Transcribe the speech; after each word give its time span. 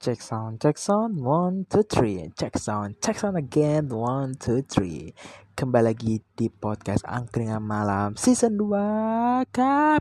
Check 0.00 0.22
sound, 0.22 0.62
check 0.62 0.78
sound, 0.78 1.20
one, 1.20 1.66
two, 1.68 1.82
three. 1.82 2.32
Check 2.32 2.56
sound, 2.56 2.96
check 3.04 3.20
sound 3.20 3.36
again, 3.36 3.92
one, 3.92 4.32
two, 4.32 4.64
three. 4.64 5.12
Kembali 5.52 5.92
lagi 5.92 6.24
di 6.32 6.48
podcast 6.48 7.04
Angkringan 7.04 7.60
Malam 7.60 8.16
Season 8.16 8.56
2 8.56 9.44
Kap. 9.52 10.00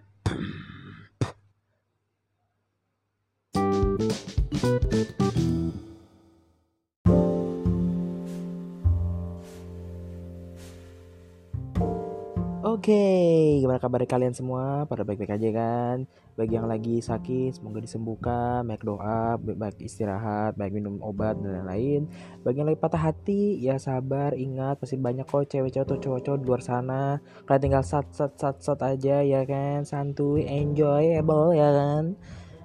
Oke, 12.79 13.59
gimana 13.59 13.75
kabar 13.75 14.07
kalian 14.07 14.31
semua? 14.31 14.87
Pada 14.87 15.03
baik-baik 15.03 15.35
aja 15.35 15.49
kan? 15.51 16.07
Bagi 16.39 16.55
yang 16.55 16.63
lagi 16.63 17.03
sakit, 17.03 17.59
semoga 17.59 17.83
disembuhkan, 17.83 18.63
baik 18.63 18.87
doa, 18.87 19.35
baik 19.35 19.83
istirahat, 19.83 20.55
baik 20.55 20.71
minum 20.71 20.95
obat 21.03 21.35
dan 21.43 21.59
lain-lain. 21.59 22.07
Bagi 22.39 22.63
yang 22.63 22.71
lagi 22.71 22.79
patah 22.79 23.11
hati, 23.11 23.59
ya 23.59 23.75
sabar, 23.75 24.31
ingat 24.31 24.79
pasti 24.79 24.95
banyak 24.95 25.27
kok 25.27 25.51
cewek-cewek 25.51 25.91
atau 25.91 25.99
cowok-cowok 25.99 26.39
di 26.39 26.45
luar 26.47 26.63
sana. 26.63 27.19
Kalian 27.43 27.63
tinggal 27.67 27.83
sat 27.83 28.07
sat 28.15 28.39
sat 28.39 28.63
sat 28.63 28.79
aja 28.79 29.27
ya 29.27 29.43
kan, 29.43 29.83
santuy, 29.83 30.47
enjoyable 30.47 31.51
ya 31.51 31.75
kan. 31.75 32.15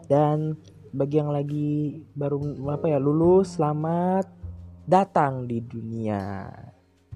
Dan 0.07 0.63
bagi 0.95 1.19
yang 1.19 1.35
lagi 1.35 2.07
baru 2.15 2.39
apa 2.71 2.87
ya 2.87 3.03
lulus, 3.03 3.59
selamat 3.59 4.31
datang 4.87 5.51
di 5.51 5.59
dunia. 5.59 6.47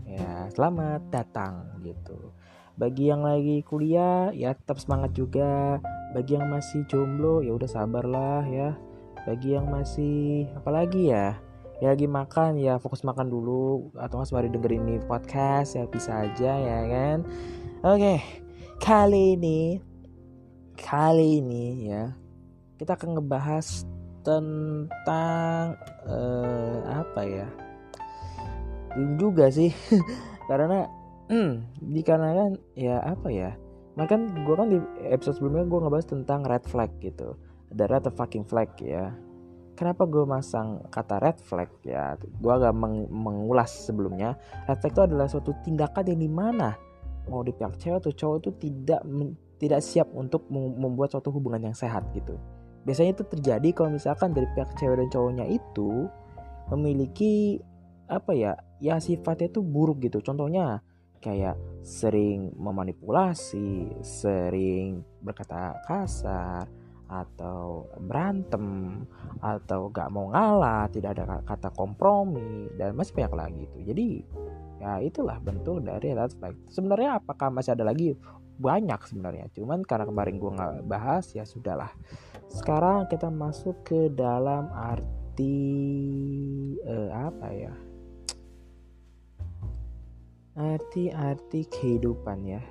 Ya, 0.02 0.50
selamat 0.50 1.14
datang 1.14 1.78
gitu 1.86 2.34
bagi 2.78 3.10
yang 3.10 3.26
lagi 3.26 3.66
kuliah 3.66 4.30
ya 4.30 4.54
tetap 4.54 4.78
semangat 4.78 5.10
juga. 5.12 5.82
Bagi 6.14 6.38
yang 6.38 6.48
masih 6.48 6.86
jomblo 6.86 7.42
ya 7.42 7.52
udah 7.58 7.66
sabarlah 7.66 8.46
ya. 8.46 8.78
Bagi 9.26 9.58
yang 9.58 9.66
masih 9.66 10.46
apalagi 10.54 11.10
ya? 11.10 11.34
Ya 11.82 11.94
lagi 11.94 12.06
makan 12.06 12.56
ya 12.56 12.78
fokus 12.78 13.02
makan 13.02 13.26
dulu. 13.26 13.90
Atau 13.98 14.22
nggak 14.22 14.30
sembari 14.30 14.48
dengerin 14.54 14.86
ini 14.86 14.96
podcast 15.02 15.74
ya 15.74 15.84
bisa 15.90 16.22
aja 16.22 16.52
ya 16.54 16.78
kan? 16.86 17.26
Oke 17.82 18.22
kali 18.78 19.34
ini 19.34 19.82
kali 20.78 21.42
ini 21.42 21.90
ya 21.90 22.14
kita 22.78 22.94
akan 22.94 23.18
ngebahas 23.18 23.82
tentang 24.22 25.74
uh, 26.06 26.78
apa 26.86 27.22
ya? 27.26 27.48
Belum 28.94 29.18
juga 29.18 29.50
sih. 29.50 29.74
Karena 30.48 30.86
Hmm, 31.28 31.68
dikarenakan 31.84 32.56
ya 32.72 33.04
apa 33.04 33.28
ya? 33.28 33.52
Makan 34.00 34.48
gue 34.48 34.54
kan 34.56 34.68
di 34.72 34.78
episode 35.12 35.36
sebelumnya 35.36 35.68
gue 35.68 35.78
ngebahas 35.84 36.08
tentang 36.08 36.40
red 36.48 36.64
flag 36.64 36.88
gitu. 37.04 37.36
Ada 37.68 37.84
red 37.84 38.04
fucking 38.16 38.48
flag 38.48 38.72
ya. 38.80 39.12
Kenapa 39.76 40.08
gue 40.08 40.24
masang 40.24 40.82
kata 40.88 41.20
red 41.20 41.36
flag 41.44 41.68
ya? 41.84 42.16
Gue 42.16 42.52
agak 42.56 42.72
meng 42.72 43.06
mengulas 43.12 43.68
sebelumnya. 43.68 44.40
Red 44.64 44.80
flag 44.80 44.92
itu 44.96 45.02
adalah 45.04 45.28
suatu 45.28 45.52
tindakan 45.60 46.04
yang 46.16 46.20
di 46.24 46.30
mana 46.32 46.70
mau 47.28 47.44
di 47.44 47.52
pihak 47.52 47.76
cewek 47.76 48.00
atau 48.00 48.12
cowok 48.16 48.36
itu 48.40 48.50
tidak 48.56 49.04
tidak 49.60 49.80
siap 49.84 50.08
untuk 50.16 50.48
membuat 50.48 51.12
suatu 51.12 51.28
hubungan 51.28 51.68
yang 51.68 51.76
sehat 51.76 52.08
gitu. 52.16 52.40
Biasanya 52.88 53.20
itu 53.20 53.24
terjadi 53.28 53.68
kalau 53.76 53.92
misalkan 53.92 54.32
dari 54.32 54.48
pihak 54.56 54.72
cewek 54.80 54.96
dan 54.96 55.08
cowoknya 55.12 55.44
itu 55.44 56.08
memiliki 56.72 57.60
apa 58.08 58.32
ya? 58.32 58.56
Ya 58.80 58.96
sifatnya 58.96 59.52
itu 59.52 59.60
buruk 59.60 60.00
gitu. 60.00 60.24
Contohnya 60.24 60.80
kayak 61.18 61.58
sering 61.84 62.54
memanipulasi, 62.56 63.92
sering 64.02 65.02
berkata 65.22 65.78
kasar, 65.86 66.66
atau 67.08 67.88
berantem, 68.04 69.00
atau 69.40 69.88
gak 69.88 70.12
mau 70.12 70.28
ngalah, 70.28 70.92
tidak 70.92 71.16
ada 71.16 71.40
kata 71.40 71.72
kompromi, 71.72 72.68
dan 72.76 72.92
masih 72.92 73.16
banyak 73.16 73.34
lagi 73.34 73.60
itu. 73.64 73.78
Jadi 73.88 74.08
ya 74.78 75.02
itulah 75.02 75.40
bentuk 75.40 75.82
dari 75.82 76.12
red 76.12 76.30
flag. 76.36 76.54
Sebenarnya 76.68 77.18
apakah 77.18 77.48
masih 77.48 77.72
ada 77.74 77.88
lagi? 77.88 78.12
Banyak 78.58 79.00
sebenarnya, 79.08 79.46
cuman 79.54 79.86
karena 79.86 80.04
kemarin 80.04 80.36
gue 80.36 80.50
nggak 80.50 80.74
bahas 80.90 81.30
ya 81.32 81.46
sudahlah. 81.46 81.94
Sekarang 82.50 83.06
kita 83.06 83.30
masuk 83.30 83.86
ke 83.86 84.10
dalam 84.12 84.68
arti 84.74 85.56
uh, 86.82 87.10
apa 87.14 87.48
ya? 87.54 87.72
Arti-arti 90.58 91.70
kehidupan 91.70 92.42
ya. 92.42 92.62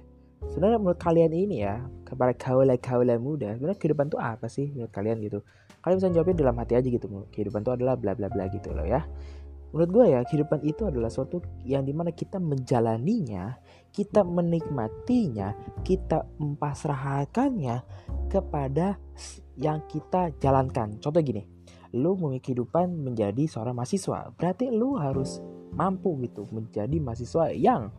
Sebenarnya 0.51 0.77
menurut 0.77 0.99
kalian 1.01 1.33
ini 1.33 1.65
ya 1.65 1.81
kepada 2.03 2.35
kaula-kaula 2.37 3.17
muda 3.17 3.57
sebenarnya 3.57 3.79
kehidupan 3.79 4.05
itu 4.11 4.19
apa 4.19 4.45
sih 4.51 4.69
menurut 4.75 4.91
kalian 4.91 5.17
gitu? 5.23 5.39
Kalian 5.81 5.97
bisa 5.97 6.09
jawabnya 6.11 6.35
dalam 6.43 6.55
hati 6.59 6.73
aja 6.75 6.87
gitu 6.87 7.07
kehidupan 7.31 7.63
itu 7.63 7.71
adalah 7.73 7.95
bla 7.95 8.13
bla 8.13 8.27
bla 8.27 8.45
gitu 8.51 8.75
loh 8.75 8.85
ya. 8.85 9.07
Menurut 9.71 9.89
gue 9.91 10.05
ya 10.15 10.19
kehidupan 10.23 10.59
itu 10.63 10.87
adalah 10.87 11.11
suatu 11.11 11.43
yang 11.67 11.83
di 11.83 11.91
mana 11.91 12.11
kita 12.11 12.39
menjalaninya 12.39 13.59
kita 13.91 14.23
menikmatinya 14.23 15.55
kita 15.83 16.23
mempasrahkannya 16.39 17.83
kepada 18.31 18.99
yang 19.57 19.83
kita 19.89 20.31
jalankan. 20.37 20.99
Contoh 21.01 21.23
gini 21.23 21.57
lu 21.95 22.19
memiliki 22.19 22.51
kehidupan 22.51 22.93
menjadi 22.99 23.47
seorang 23.47 23.75
mahasiswa. 23.75 24.35
Berarti 24.35 24.71
lu 24.71 24.99
harus 24.99 25.39
mampu 25.77 26.17
gitu 26.25 26.49
menjadi 26.49 26.97
mahasiswa 26.97 27.53
yang 27.53 27.93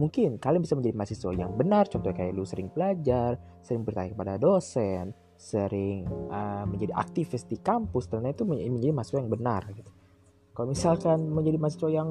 mungkin 0.00 0.40
kalian 0.40 0.64
bisa 0.64 0.74
menjadi 0.78 0.96
mahasiswa 0.96 1.30
yang 1.36 1.52
benar. 1.52 1.84
Contoh 1.92 2.10
kayak 2.16 2.32
lu 2.32 2.48
sering 2.48 2.72
belajar 2.72 3.36
sering 3.60 3.84
bertanya 3.84 4.16
kepada 4.16 4.34
dosen 4.40 5.12
sering 5.38 6.02
uh, 6.34 6.66
menjadi 6.66 6.98
aktivis 6.98 7.46
di 7.46 7.62
kampus 7.62 8.10
dan 8.10 8.26
itu 8.26 8.42
menjadi 8.42 8.90
mahasiswa 8.90 9.22
yang 9.22 9.30
benar 9.30 9.62
gitu. 9.70 9.92
Kalau 10.50 10.74
misalkan 10.74 11.30
menjadi 11.30 11.54
mahasiswa 11.62 11.90
yang 11.94 12.10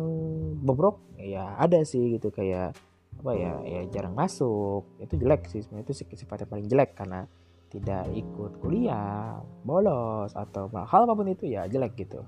bobrok 0.64 1.04
ya 1.20 1.60
ada 1.60 1.84
sih 1.84 2.16
gitu 2.16 2.32
kayak 2.32 2.72
apa 3.20 3.32
ya 3.36 3.54
ya 3.68 3.82
jarang 3.92 4.16
masuk. 4.16 4.88
Itu 5.04 5.20
jelek 5.20 5.52
sih 5.52 5.60
sebenarnya 5.60 5.92
itu 5.92 5.94
sifatnya 6.16 6.48
paling 6.48 6.72
jelek 6.72 6.96
karena 6.96 7.28
tidak 7.68 8.08
ikut 8.16 8.64
kuliah 8.64 9.44
bolos 9.68 10.32
atau 10.32 10.72
hal 10.72 11.04
apa 11.04 11.12
pun 11.12 11.28
itu 11.28 11.52
ya 11.52 11.68
jelek 11.68 12.00
gitu. 12.00 12.24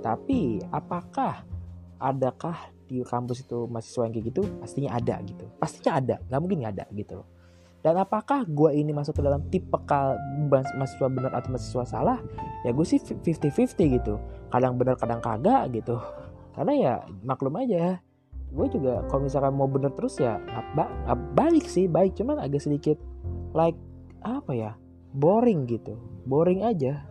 Tapi 0.00 0.64
apakah 0.72 1.44
adakah 1.98 2.56
di 2.84 3.00
kampus 3.00 3.48
itu 3.48 3.64
mahasiswa 3.66 4.06
yang 4.06 4.12
kayak 4.14 4.26
gitu? 4.32 4.42
Pastinya 4.60 4.90
ada 4.94 5.16
gitu. 5.24 5.44
Pastinya 5.56 5.92
ada. 5.98 6.16
Nggak 6.28 6.40
mungkin 6.40 6.56
nggak 6.62 6.74
ada 6.78 6.86
gitu 6.92 7.18
dan 7.84 8.00
apakah 8.00 8.48
gue 8.48 8.80
ini 8.80 8.96
masuk 8.96 9.20
ke 9.20 9.22
dalam 9.22 9.44
tipe 9.52 9.76
kal 9.84 10.16
mahasiswa 10.48 11.04
benar 11.12 11.36
atau 11.36 11.52
mahasiswa 11.52 11.84
salah? 11.84 12.18
Ya 12.64 12.72
gue 12.72 12.86
sih 12.88 12.96
50-50 12.96 13.76
gitu. 14.00 14.16
Kadang 14.48 14.80
benar 14.80 14.96
kadang 14.96 15.20
kagak 15.20 15.68
gitu. 15.76 16.00
Karena 16.56 16.72
ya 16.72 16.92
maklum 17.20 17.52
aja. 17.60 18.00
Gue 18.48 18.72
juga 18.72 19.04
kalau 19.12 19.28
misalkan 19.28 19.52
mau 19.52 19.68
bener 19.68 19.92
terus 19.92 20.16
ya 20.16 20.40
balik 21.36 21.68
sih 21.68 21.84
baik. 21.84 22.16
Cuman 22.16 22.40
agak 22.40 22.64
sedikit 22.64 22.96
like 23.52 23.76
apa 24.24 24.56
ya 24.56 24.70
boring 25.12 25.68
gitu. 25.68 26.00
Boring 26.24 26.64
aja. 26.64 27.04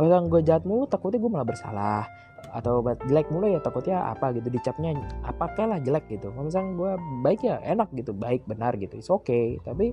Kalau 0.00 0.32
gue 0.32 0.40
jahat 0.40 0.64
mulu 0.64 0.88
takutnya 0.88 1.20
gue 1.20 1.28
malah 1.28 1.44
bersalah 1.44 2.08
atau 2.56 2.80
jelek 2.80 3.28
mulu 3.28 3.52
ya 3.52 3.60
takutnya 3.60 4.16
apa 4.16 4.32
gitu 4.32 4.48
dicapnya 4.48 4.96
apa 5.28 5.52
lah 5.68 5.76
jelek 5.76 6.08
gitu. 6.08 6.32
Kalau 6.32 6.48
misalnya 6.48 6.72
gue 6.72 6.92
baik 7.20 7.40
ya 7.44 7.60
enak 7.60 7.92
gitu 7.92 8.16
baik 8.16 8.48
benar 8.48 8.72
gitu 8.80 8.96
it's 8.96 9.12
okay. 9.12 9.60
Tapi 9.60 9.92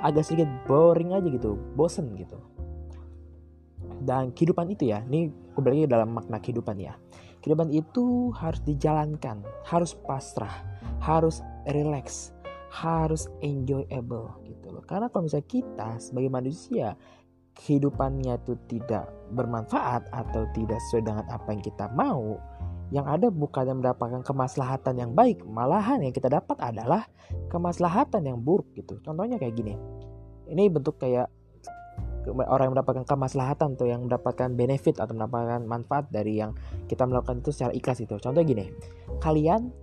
agak 0.00 0.24
sedikit 0.24 0.48
boring 0.64 1.12
aja 1.12 1.28
gitu 1.28 1.60
bosen 1.76 2.16
gitu. 2.16 2.40
Dan 4.02 4.32
kehidupan 4.32 4.72
itu 4.72 4.88
ya 4.88 5.04
ini 5.04 5.28
kembali 5.52 5.84
dalam 5.84 6.16
makna 6.16 6.40
kehidupan 6.40 6.80
ya. 6.80 6.96
Kehidupan 7.44 7.68
itu 7.68 8.32
harus 8.32 8.64
dijalankan 8.64 9.44
harus 9.68 9.92
pasrah 9.92 10.64
harus 11.02 11.44
relax 11.68 12.32
harus 12.72 13.28
enjoyable 13.44 14.32
gitu 14.48 14.72
loh. 14.72 14.80
Karena 14.88 15.12
kalau 15.12 15.28
misalnya 15.28 15.44
kita 15.44 15.88
sebagai 16.00 16.32
manusia 16.32 16.96
kehidupannya 17.56 18.40
itu 18.40 18.56
tidak 18.68 19.08
bermanfaat 19.32 20.08
atau 20.12 20.48
tidak 20.56 20.80
sesuai 20.88 21.04
dengan 21.04 21.24
apa 21.28 21.48
yang 21.52 21.62
kita 21.62 21.86
mau, 21.92 22.36
yang 22.92 23.08
ada 23.08 23.32
bukan 23.32 23.64
yang 23.64 23.78
mendapatkan 23.80 24.20
kemaslahatan 24.24 24.94
yang 25.00 25.12
baik, 25.16 25.40
malahan 25.48 26.04
yang 26.04 26.12
kita 26.12 26.28
dapat 26.28 26.56
adalah 26.60 27.08
kemaslahatan 27.48 28.28
yang 28.28 28.38
buruk 28.40 28.68
gitu. 28.76 29.00
Contohnya 29.00 29.40
kayak 29.40 29.56
gini. 29.56 29.74
Ini 30.52 30.68
bentuk 30.68 31.00
kayak 31.00 31.32
orang 32.30 32.70
yang 32.70 32.74
mendapatkan 32.78 33.06
kemaslahatan 33.08 33.74
atau 33.74 33.86
yang 33.88 34.06
mendapatkan 34.06 34.54
benefit 34.54 35.02
atau 35.02 35.16
mendapatkan 35.16 35.66
manfaat 35.66 36.06
dari 36.12 36.38
yang 36.38 36.54
kita 36.86 37.02
melakukan 37.02 37.42
itu 37.42 37.50
secara 37.50 37.72
ikhlas 37.74 37.98
itu. 38.04 38.14
Contoh 38.20 38.42
gini, 38.44 38.70
kalian 39.18 39.74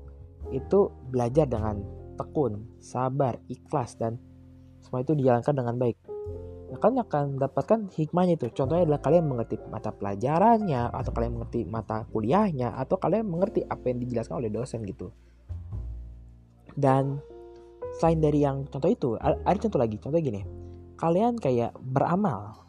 itu 0.56 0.88
belajar 1.12 1.50
dengan 1.50 1.84
tekun, 2.16 2.64
sabar, 2.80 3.36
ikhlas 3.52 4.00
dan 4.00 4.16
semua 4.80 5.04
itu 5.04 5.12
dijalankan 5.14 5.52
dengan 5.52 5.76
baik 5.76 5.99
kalian 6.78 7.02
akan 7.02 7.24
mendapatkan 7.40 7.80
hikmahnya 7.98 8.38
itu. 8.38 8.54
Contohnya 8.54 8.86
adalah 8.86 9.02
kalian 9.02 9.26
mengerti 9.26 9.58
mata 9.72 9.90
pelajarannya 9.90 10.94
atau 10.94 11.12
kalian 11.16 11.34
mengerti 11.42 11.66
mata 11.66 12.06
kuliahnya 12.14 12.78
atau 12.78 13.02
kalian 13.02 13.26
mengerti 13.26 13.66
apa 13.66 13.90
yang 13.90 13.98
dijelaskan 14.06 14.36
oleh 14.38 14.54
dosen 14.54 14.86
gitu. 14.86 15.10
Dan 16.78 17.18
selain 17.98 18.22
dari 18.22 18.46
yang 18.46 18.70
contoh 18.70 18.90
itu 18.92 19.10
ada 19.18 19.58
contoh 19.58 19.82
lagi. 19.82 19.98
Contoh 19.98 20.22
gini 20.22 20.46
kalian 21.00 21.40
kayak 21.40 21.74
beramal. 21.80 22.68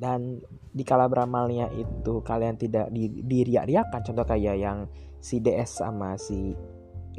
Dan 0.00 0.40
di 0.72 0.80
kala 0.80 1.12
beramalnya 1.12 1.68
itu 1.76 2.24
kalian 2.24 2.56
tidak 2.56 2.88
di, 2.88 3.20
diriak-riakan 3.20 4.00
contoh 4.00 4.24
kayak 4.24 4.56
yang 4.56 4.88
si 5.20 5.44
DS 5.44 5.84
sama 5.84 6.16
si 6.16 6.56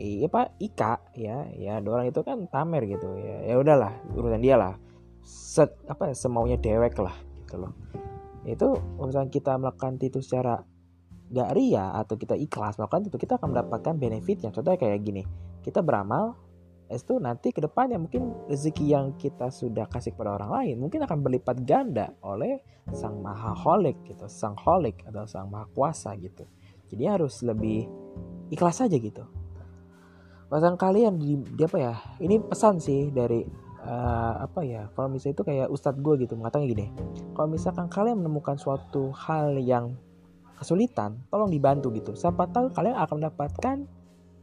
eh, 0.01 0.25
apa 0.25 0.57
Ika 0.57 1.13
ya 1.13 1.45
ya 1.53 1.77
dua 1.77 2.01
orang 2.01 2.09
itu 2.09 2.25
kan 2.25 2.49
tamer 2.49 2.81
gitu 2.89 3.21
ya 3.21 3.53
ya 3.53 3.55
udahlah 3.61 3.93
urusan 4.17 4.41
dia 4.41 4.57
lah 4.57 4.73
set 5.23 5.77
apa 5.87 6.11
ya, 6.11 6.15
semaunya 6.17 6.57
dewek 6.57 6.97
lah 6.97 7.15
gitu 7.43 7.61
loh. 7.61 7.73
Itu 8.45 8.73
misalnya 8.97 9.29
kita 9.29 9.57
melakukan 9.57 10.01
itu 10.01 10.19
secara 10.21 10.61
gak 11.31 11.55
ria 11.55 11.95
atau 11.95 12.19
kita 12.19 12.35
ikhlas 12.35 12.75
melakukan 12.75 13.07
itu 13.07 13.15
kita 13.15 13.39
akan 13.39 13.55
mendapatkan 13.55 13.95
benefitnya 13.95 14.49
contohnya 14.51 14.79
kayak 14.79 14.99
gini. 15.01 15.23
Kita 15.63 15.79
beramal 15.79 16.35
itu 16.91 17.15
nanti 17.23 17.55
ke 17.55 17.63
depannya 17.63 17.95
mungkin 17.95 18.51
rezeki 18.51 18.85
yang 18.91 19.15
kita 19.15 19.47
sudah 19.47 19.87
kasih 19.87 20.11
kepada 20.11 20.35
orang 20.35 20.51
lain 20.51 20.75
mungkin 20.83 20.99
akan 21.07 21.23
berlipat 21.23 21.63
ganda 21.63 22.11
oleh 22.19 22.59
sang 22.91 23.23
maha 23.23 23.55
holik 23.55 23.95
gitu 24.03 24.27
sang 24.27 24.59
holik 24.59 24.99
atau 25.07 25.23
sang 25.23 25.47
maha 25.47 25.71
kuasa 25.71 26.11
gitu. 26.19 26.43
Jadi 26.91 27.03
harus 27.07 27.39
lebih 27.47 27.87
ikhlas 28.51 28.83
saja 28.83 28.99
gitu. 28.99 29.23
Pasang 30.51 30.75
kalian 30.75 31.15
di, 31.15 31.39
di 31.39 31.63
apa 31.63 31.79
ya 31.79 31.95
ini 32.19 32.43
pesan 32.43 32.83
sih 32.83 33.07
dari 33.07 33.39
uh, 33.85 34.45
apa 34.45 34.61
ya 34.65 34.89
kalau 34.93 35.09
misalnya 35.09 35.35
itu 35.37 35.45
kayak 35.45 35.67
ustadz 35.69 36.01
gue 36.01 36.25
gitu 36.25 36.33
mengatakan 36.37 36.69
gini 36.69 36.93
kalau 37.33 37.49
misalkan 37.49 37.89
kalian 37.89 38.21
menemukan 38.21 38.57
suatu 38.57 39.13
hal 39.13 39.57
yang 39.57 39.97
kesulitan 40.61 41.17
tolong 41.33 41.49
dibantu 41.49 41.89
gitu. 41.97 42.13
Siapa 42.13 42.45
tahu 42.53 42.69
kalian 42.69 42.93
akan 42.93 43.15
mendapatkan 43.17 43.77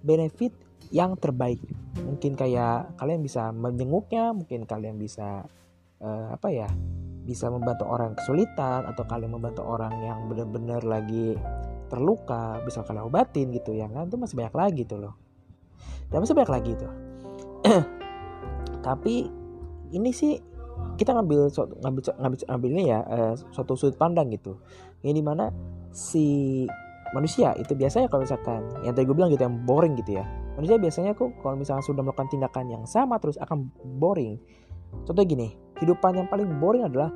benefit 0.02 0.50
yang 0.90 1.14
terbaik. 1.14 1.62
Mungkin 2.02 2.34
kayak 2.34 2.98
kalian 2.98 3.22
bisa 3.22 3.54
menjenguknya 3.54 4.34
mungkin 4.34 4.66
kalian 4.66 4.98
bisa 4.98 5.46
uh, 6.02 6.26
apa 6.34 6.50
ya 6.50 6.66
bisa 7.22 7.46
membantu 7.54 7.86
orang 7.86 8.18
kesulitan 8.18 8.82
atau 8.90 9.06
kalian 9.06 9.30
membantu 9.30 9.62
orang 9.62 9.94
yang 10.02 10.26
benar-benar 10.26 10.82
lagi 10.82 11.38
terluka 11.86 12.58
bisa 12.66 12.82
kalian 12.82 13.06
obatin 13.06 13.54
gitu 13.54 13.70
ya 13.78 13.86
kan? 13.86 14.10
Itu 14.10 14.18
masih 14.18 14.34
banyak 14.34 14.56
lagi 14.58 14.82
tuh 14.90 14.98
loh. 14.98 15.14
Dan 16.10 16.26
masih 16.26 16.34
banyak 16.34 16.50
lagi 16.50 16.72
tuh 16.74 16.92
tapi 18.88 19.28
ini 19.92 20.10
sih 20.16 20.40
kita 20.96 21.12
ngambil 21.12 21.52
ngambil 21.84 22.02
ngambil 22.16 22.38
ngambil 22.48 22.68
ini 22.72 22.84
ya 22.88 23.00
uh, 23.04 23.34
suatu 23.52 23.76
sudut 23.76 24.00
pandang 24.00 24.32
gitu. 24.32 24.56
Ini 25.04 25.12
di 25.12 25.20
mana 25.20 25.52
si 25.92 26.64
manusia 27.12 27.52
itu 27.60 27.76
biasanya 27.76 28.08
kalau 28.08 28.24
misalkan 28.24 28.64
yang 28.80 28.96
tadi 28.96 29.04
gue 29.04 29.16
bilang 29.16 29.28
gitu 29.28 29.44
yang 29.44 29.60
boring 29.68 29.92
gitu 30.00 30.16
ya. 30.16 30.24
Manusia 30.56 30.80
biasanya 30.80 31.12
kok 31.12 31.36
kalau 31.44 31.54
misalnya 31.60 31.84
sudah 31.84 32.00
melakukan 32.00 32.32
tindakan 32.32 32.66
yang 32.72 32.84
sama 32.88 33.20
terus 33.20 33.36
akan 33.36 33.68
boring. 34.00 34.40
Contoh 35.04 35.22
gini 35.28 35.52
kehidupan 35.76 36.24
yang 36.24 36.26
paling 36.32 36.48
boring 36.56 36.88
adalah 36.88 37.12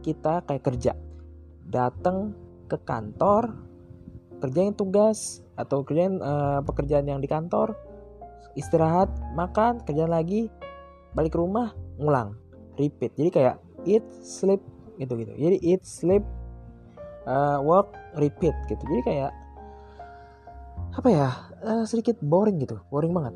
kita 0.00 0.40
kayak 0.48 0.64
kerja. 0.64 0.96
Datang 1.68 2.32
ke 2.66 2.80
kantor 2.80 3.54
kerjain 4.40 4.72
tugas 4.72 5.44
atau 5.54 5.84
kerjain 5.84 6.16
uh, 6.24 6.64
pekerjaan 6.64 7.04
yang 7.04 7.20
di 7.20 7.28
kantor 7.28 7.76
istirahat 8.56 9.12
makan 9.36 9.84
kerjaan 9.84 10.10
lagi 10.10 10.48
balik 11.16 11.34
ke 11.34 11.38
rumah 11.38 11.74
ngulang 11.98 12.36
repeat. 12.78 13.12
Jadi 13.16 13.30
kayak 13.32 13.56
eat 13.88 14.04
sleep 14.20 14.60
gitu 15.00 15.16
gitu 15.16 15.32
jadi 15.32 15.56
eat 15.64 15.80
sleep 15.80 16.20
uh, 17.24 17.58
work 17.64 17.96
repeat 18.20 18.52
gitu. 18.68 18.82
Jadi 18.84 19.02
kayak 19.04 19.32
apa 20.90 21.08
ya 21.08 21.28
uh, 21.64 21.84
sedikit 21.88 22.20
boring 22.20 22.60
gitu 22.60 22.76
boring 22.92 23.14
banget. 23.14 23.34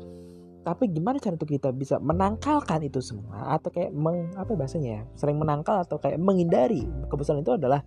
Tapi 0.65 0.89
gimana 0.89 1.21
cara 1.21 1.37
untuk 1.37 1.49
kita 1.49 1.69
bisa 1.69 2.01
menangkalkan 2.01 2.81
itu 2.85 2.97
semua 2.97 3.53
atau 3.53 3.69
kayak 3.69 3.93
meng 3.93 4.33
apa 4.33 4.57
bahasanya 4.57 4.89
ya 4.89 5.01
sering 5.13 5.37
menangkal 5.37 5.81
atau 5.85 6.01
kayak 6.01 6.17
menghindari? 6.17 6.85
Kebosanan 7.09 7.45
itu 7.45 7.53
adalah 7.53 7.85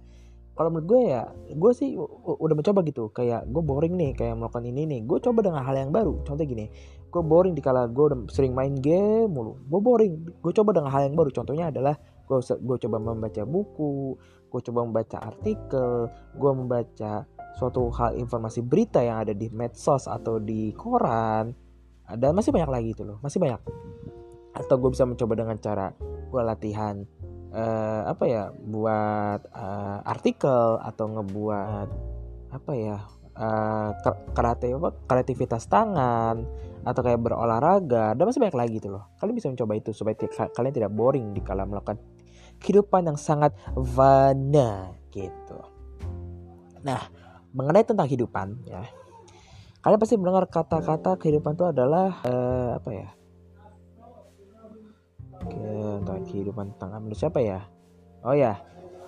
kalau 0.55 0.75
menurut 0.75 0.87
gue 0.91 1.01
ya 1.11 1.23
gue 1.55 1.73
sih 1.75 1.99
udah 2.27 2.55
mencoba 2.55 2.83
gitu. 2.87 3.11
Kayak 3.11 3.51
gue 3.51 3.63
boring 3.63 3.95
nih 3.99 4.11
kayak 4.15 4.39
melakukan 4.39 4.63
ini 4.63 4.87
nih. 4.87 5.01
Gue 5.07 5.19
coba 5.19 5.43
dengan 5.43 5.63
hal 5.67 5.75
yang 5.75 5.91
baru. 5.91 6.23
Contoh 6.23 6.47
gini 6.47 6.71
gue 7.09 7.23
boring 7.25 7.57
di 7.57 7.65
kala 7.65 7.89
gue 7.89 8.29
sering 8.29 8.53
main 8.53 8.77
game 8.77 9.29
mulu. 9.33 9.57
Gue 9.65 9.81
boring. 9.81 10.15
Gue 10.45 10.53
coba 10.53 10.77
dengan 10.77 10.93
hal 10.93 11.09
yang 11.09 11.17
baru. 11.17 11.33
Contohnya 11.33 11.73
adalah 11.73 11.97
gue 12.29 12.39
gue 12.45 12.77
coba 12.85 12.97
membaca 13.01 13.43
buku 13.49 14.21
gue 14.49 14.61
coba 14.65 14.85
membaca 14.85 15.17
artikel 15.21 16.09
gue 16.37 16.53
membaca 16.53 17.25
suatu 17.57 17.89
hal 17.93 18.17
informasi 18.17 18.61
berita 18.65 19.01
yang 19.01 19.25
ada 19.25 19.33
di 19.33 19.49
medsos 19.49 20.09
atau 20.09 20.37
di 20.41 20.73
koran. 20.77 21.53
Dan 22.09 22.33
masih 22.33 22.53
banyak 22.53 22.71
lagi 22.73 22.89
itu 22.97 23.05
loh. 23.05 23.21
Masih 23.21 23.41
banyak. 23.41 23.61
Atau 24.57 24.81
gue 24.81 24.91
bisa 24.93 25.05
mencoba 25.05 25.37
dengan 25.37 25.57
cara 25.61 25.93
gue 26.29 26.43
latihan 26.45 27.05
uh, 27.53 28.03
apa 28.09 28.25
ya 28.29 28.45
buat 28.53 29.41
uh, 29.53 29.99
artikel 30.05 30.81
atau 30.81 31.05
ngebuat 31.09 31.89
apa 32.49 32.73
ya 32.77 32.99
uh, 33.37 33.91
karate 34.33 34.73
apa 34.73 34.93
kreativitas 35.09 35.69
tangan 35.69 36.45
atau 36.87 37.01
kayak 37.03 37.21
berolahraga 37.21 38.15
dan 38.15 38.25
masih 38.27 38.43
banyak 38.43 38.59
lagi 38.59 38.77
itu 38.79 38.89
loh 38.91 39.11
kalian 39.19 39.35
bisa 39.35 39.51
mencoba 39.51 39.73
itu 39.79 39.91
supaya 39.95 40.15
kalian 40.29 40.75
tidak 40.75 40.91
boring 40.95 41.35
di 41.35 41.41
kala 41.43 41.67
melakukan 41.67 41.99
kehidupan 42.59 43.07
yang 43.07 43.19
sangat 43.19 43.55
fana 43.75 44.93
gitu. 45.15 45.59
Nah, 46.83 47.01
mengenai 47.55 47.87
tentang 47.87 48.07
kehidupan 48.07 48.67
ya. 48.67 48.83
Kalian 49.79 49.99
pasti 50.03 50.19
mendengar 50.19 50.51
kata-kata 50.51 51.17
kehidupan 51.23 51.55
itu 51.55 51.65
adalah 51.71 52.19
uh, 52.27 52.77
apa 52.83 52.91
ya? 52.91 53.09
Oke, 55.39 55.71
tentang 56.03 56.27
kehidupan 56.27 56.65
tentang 56.77 56.99
manusia 56.99 57.31
apa 57.31 57.41
ya? 57.41 57.61
Oh 58.27 58.35
ya, 58.35 58.59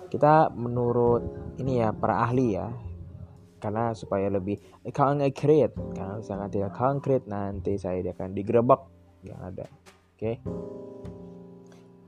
kita 0.07 0.47
menurut 0.55 1.27
ini 1.59 1.83
ya 1.83 1.91
para 1.91 2.23
ahli 2.23 2.55
ya 2.55 2.71
karena 3.61 3.93
supaya 3.93 4.27
lebih 4.33 4.57
konkret 4.89 5.71
karena 5.93 6.17
sangat 6.25 6.49
tidak 6.57 6.73
konkret 6.73 7.29
nanti 7.29 7.77
saya 7.77 8.01
akan 8.01 8.33
digerebek 8.33 8.81
yang 9.21 9.37
ada 9.37 9.69
oke 9.69 10.17
okay? 10.17 10.35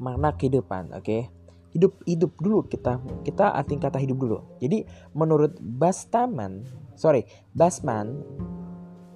makna 0.01 0.33
kehidupan 0.33 0.89
oke 0.97 1.05
okay? 1.05 1.29
hidup 1.73 1.93
hidup 2.09 2.33
dulu 2.41 2.65
kita 2.65 2.97
kita 3.21 3.53
arti 3.53 3.77
kata 3.77 4.01
hidup 4.01 4.17
dulu 4.17 4.37
jadi 4.57 4.85
menurut 5.13 5.53
Bastaman 5.61 6.65
sorry 6.97 7.29
Basman 7.53 8.21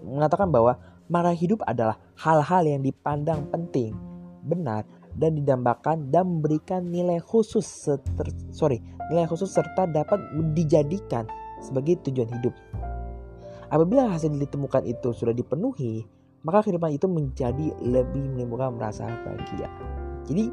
mengatakan 0.06 0.54
bahwa 0.54 0.78
makna 1.10 1.34
hidup 1.34 1.66
adalah 1.66 1.98
hal-hal 2.18 2.64
yang 2.66 2.82
dipandang 2.86 3.50
penting 3.50 3.98
benar 4.46 4.86
dan 5.18 5.34
didambakan 5.34 6.14
dan 6.14 6.30
memberikan 6.30 6.86
nilai 6.86 7.18
khusus 7.18 7.66
seter, 7.66 8.30
sorry 8.54 8.80
nilai 9.10 9.26
khusus 9.26 9.50
serta 9.50 9.90
dapat 9.90 10.22
dijadikan 10.54 11.26
sebagai 11.62 12.00
tujuan 12.08 12.30
hidup. 12.40 12.54
Apabila 13.68 14.08
hasil 14.12 14.32
ditemukan 14.32 14.88
itu 14.88 15.12
sudah 15.12 15.36
dipenuhi, 15.36 16.08
maka 16.48 16.64
kehidupan 16.64 16.96
itu 16.96 17.08
menjadi 17.12 17.68
lebih 17.84 18.24
menimbulkan 18.32 18.80
merasa 18.80 19.10
bahagia. 19.28 19.68
Jadi 20.24 20.48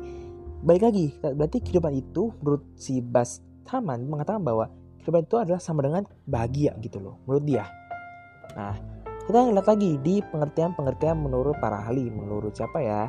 balik 0.64 0.82
lagi, 0.82 1.06
berarti 1.23 1.62
kehidupan 1.62 1.94
itu 1.94 2.34
menurut 2.42 2.64
si 2.75 2.99
Bas 2.99 3.38
Taman 3.62 4.11
mengatakan 4.11 4.42
bahwa 4.42 4.66
kehidupan 4.99 5.23
itu 5.28 5.37
adalah 5.38 5.61
sama 5.62 5.87
dengan 5.87 6.02
bahagia 6.26 6.75
gitu 6.82 6.99
loh, 6.99 7.23
menurut 7.28 7.44
dia. 7.46 7.64
Nah, 8.58 8.75
kita 9.25 9.50
lihat 9.52 9.68
lagi 9.68 9.96
di 10.02 10.20
pengertian-pengertian 10.20 11.16
menurut 11.16 11.56
para 11.62 11.84
ahli, 11.87 12.11
menurut 12.11 12.52
siapa 12.56 12.82
ya? 12.82 13.08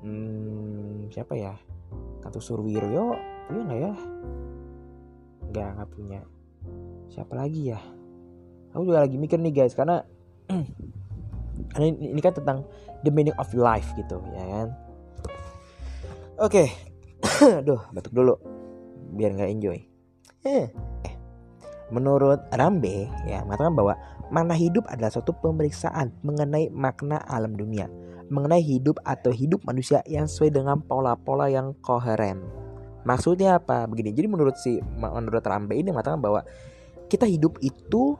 Hmm, 0.00 1.10
siapa 1.12 1.34
ya? 1.34 1.54
Katu 2.24 2.40
Surwiryo, 2.40 3.14
punya 3.50 3.62
nggak 3.66 3.80
ya? 3.80 3.94
Nggak, 5.52 5.68
nggak 5.76 5.90
punya. 5.92 6.20
Siapa 7.08 7.34
lagi 7.34 7.72
ya? 7.72 7.80
Aku 8.76 8.84
juga 8.84 9.00
lagi 9.02 9.16
mikir 9.16 9.40
nih 9.40 9.64
guys, 9.64 9.72
karena 9.72 10.04
ini, 11.80 12.20
kan 12.20 12.36
tentang 12.36 12.68
the 13.02 13.10
meaning 13.10 13.34
of 13.40 13.48
life 13.56 13.88
gitu, 13.96 14.20
ya 14.36 14.44
kan? 14.44 14.68
Oke, 16.38 16.68
okay. 16.68 16.68
aduh 17.64 17.82
batuk 17.90 18.14
dulu 18.14 18.38
biar 19.18 19.34
nggak 19.34 19.50
enjoy. 19.50 19.78
Eh, 20.46 20.70
menurut 21.90 22.46
Rambe 22.52 23.08
ya 23.26 23.42
mengatakan 23.42 23.74
bahwa 23.74 23.94
makna 24.28 24.54
hidup 24.54 24.86
adalah 24.86 25.10
suatu 25.10 25.34
pemeriksaan 25.34 26.14
mengenai 26.22 26.70
makna 26.70 27.18
alam 27.26 27.56
dunia, 27.56 27.88
mengenai 28.28 28.60
hidup 28.60 29.00
atau 29.02 29.32
hidup 29.32 29.64
manusia 29.64 30.04
yang 30.06 30.28
sesuai 30.28 30.54
dengan 30.54 30.78
pola-pola 30.84 31.48
yang 31.48 31.74
koheren. 31.80 32.44
Maksudnya 33.08 33.56
apa? 33.56 33.88
Begini. 33.88 34.12
Jadi 34.12 34.28
menurut 34.28 34.54
si 34.60 34.76
menurut 35.00 35.40
Rambe 35.40 35.74
ini 35.74 35.88
mengatakan 35.88 36.20
bahwa 36.20 36.44
kita 37.08 37.26
hidup 37.26 37.58
itu 37.64 38.16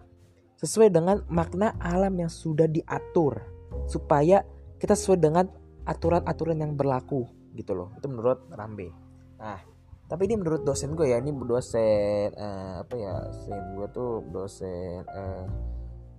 sesuai 0.59 0.90
dengan 0.90 1.23
makna 1.30 1.76
alam 1.78 2.16
yang 2.18 2.33
sudah 2.33 2.66
diatur 2.66 3.38
supaya 3.87 4.42
kita 4.80 4.99
sesuai 4.99 5.21
dengan 5.23 5.47
aturan-aturan 5.87 6.59
yang 6.59 6.73
berlaku 6.75 7.28
gitu 7.54 7.76
loh. 7.76 7.95
Itu 7.95 8.11
menurut 8.11 8.49
Rambe. 8.50 8.90
Nah 9.38 9.78
tapi 10.09 10.25
ini 10.25 10.40
menurut 10.40 10.64
dosen 10.64 10.97
gue 10.97 11.12
ya 11.12 11.21
ini 11.21 11.37
dosen 11.37 12.33
uh, 12.33 12.80
apa 12.80 12.95
ya 12.97 13.28
dosen 13.28 13.61
gue 13.76 13.87
tuh 13.92 14.25
dosen 14.33 15.04
uh, 15.04 15.45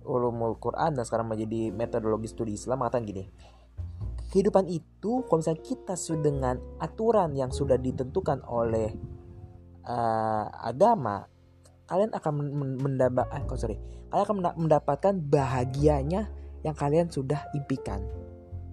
ulumul 0.06 0.54
Quran 0.62 0.94
dan 0.94 1.02
sekarang 1.02 1.26
menjadi 1.26 1.74
metodologi 1.74 2.30
studi 2.30 2.54
Islam 2.54 2.86
mengatakan 2.86 3.02
gini 3.02 3.26
kehidupan 4.30 4.70
itu 4.70 5.26
kalau 5.26 5.42
misalnya 5.42 5.62
kita 5.66 5.98
sesuai 5.98 6.22
dengan 6.22 6.54
aturan 6.78 7.34
yang 7.34 7.50
sudah 7.50 7.74
ditentukan 7.74 8.46
oleh 8.46 8.94
uh, 9.82 10.46
agama 10.62 11.26
kalian 11.90 12.14
akan 12.14 12.32
mendapat 12.78 13.26
eh 13.34 13.42
sorry. 13.58 13.76
Kalian 14.14 14.24
akan 14.24 14.38
mendapatkan 14.54 15.14
bahagianya 15.18 16.30
yang 16.62 16.74
kalian 16.78 17.10
sudah 17.10 17.50
impikan. 17.58 17.98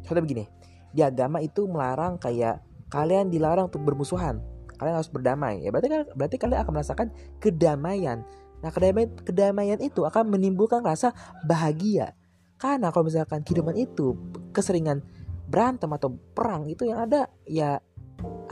Contoh 0.05 0.21
begini 0.21 0.45
di 0.93 1.01
agama 1.01 1.41
itu 1.41 1.65
melarang 1.65 2.21
kayak 2.21 2.61
kalian 2.93 3.33
dilarang 3.33 3.73
untuk 3.73 3.81
bermusuhan. 3.81 4.37
Kalian 4.77 5.01
harus 5.01 5.09
berdamai. 5.09 5.65
Ya 5.65 5.73
berarti 5.73 5.89
berarti 6.13 6.35
kalian 6.37 6.61
akan 6.61 6.73
merasakan 6.77 7.07
kedamaian. 7.41 8.21
Nah 8.61 8.69
kedamaian 8.69 9.09
kedamaian 9.25 9.81
itu 9.81 10.05
akan 10.05 10.29
menimbulkan 10.29 10.85
rasa 10.85 11.11
bahagia. 11.41 12.13
Karena 12.61 12.93
kalau 12.93 13.09
misalkan 13.09 13.41
kehidupan 13.41 13.73
itu 13.77 14.13
keseringan 14.53 15.01
berantem 15.49 15.89
atau 15.89 16.13
perang 16.37 16.69
itu 16.69 16.85
yang 16.85 17.07
ada 17.09 17.31
ya 17.47 17.81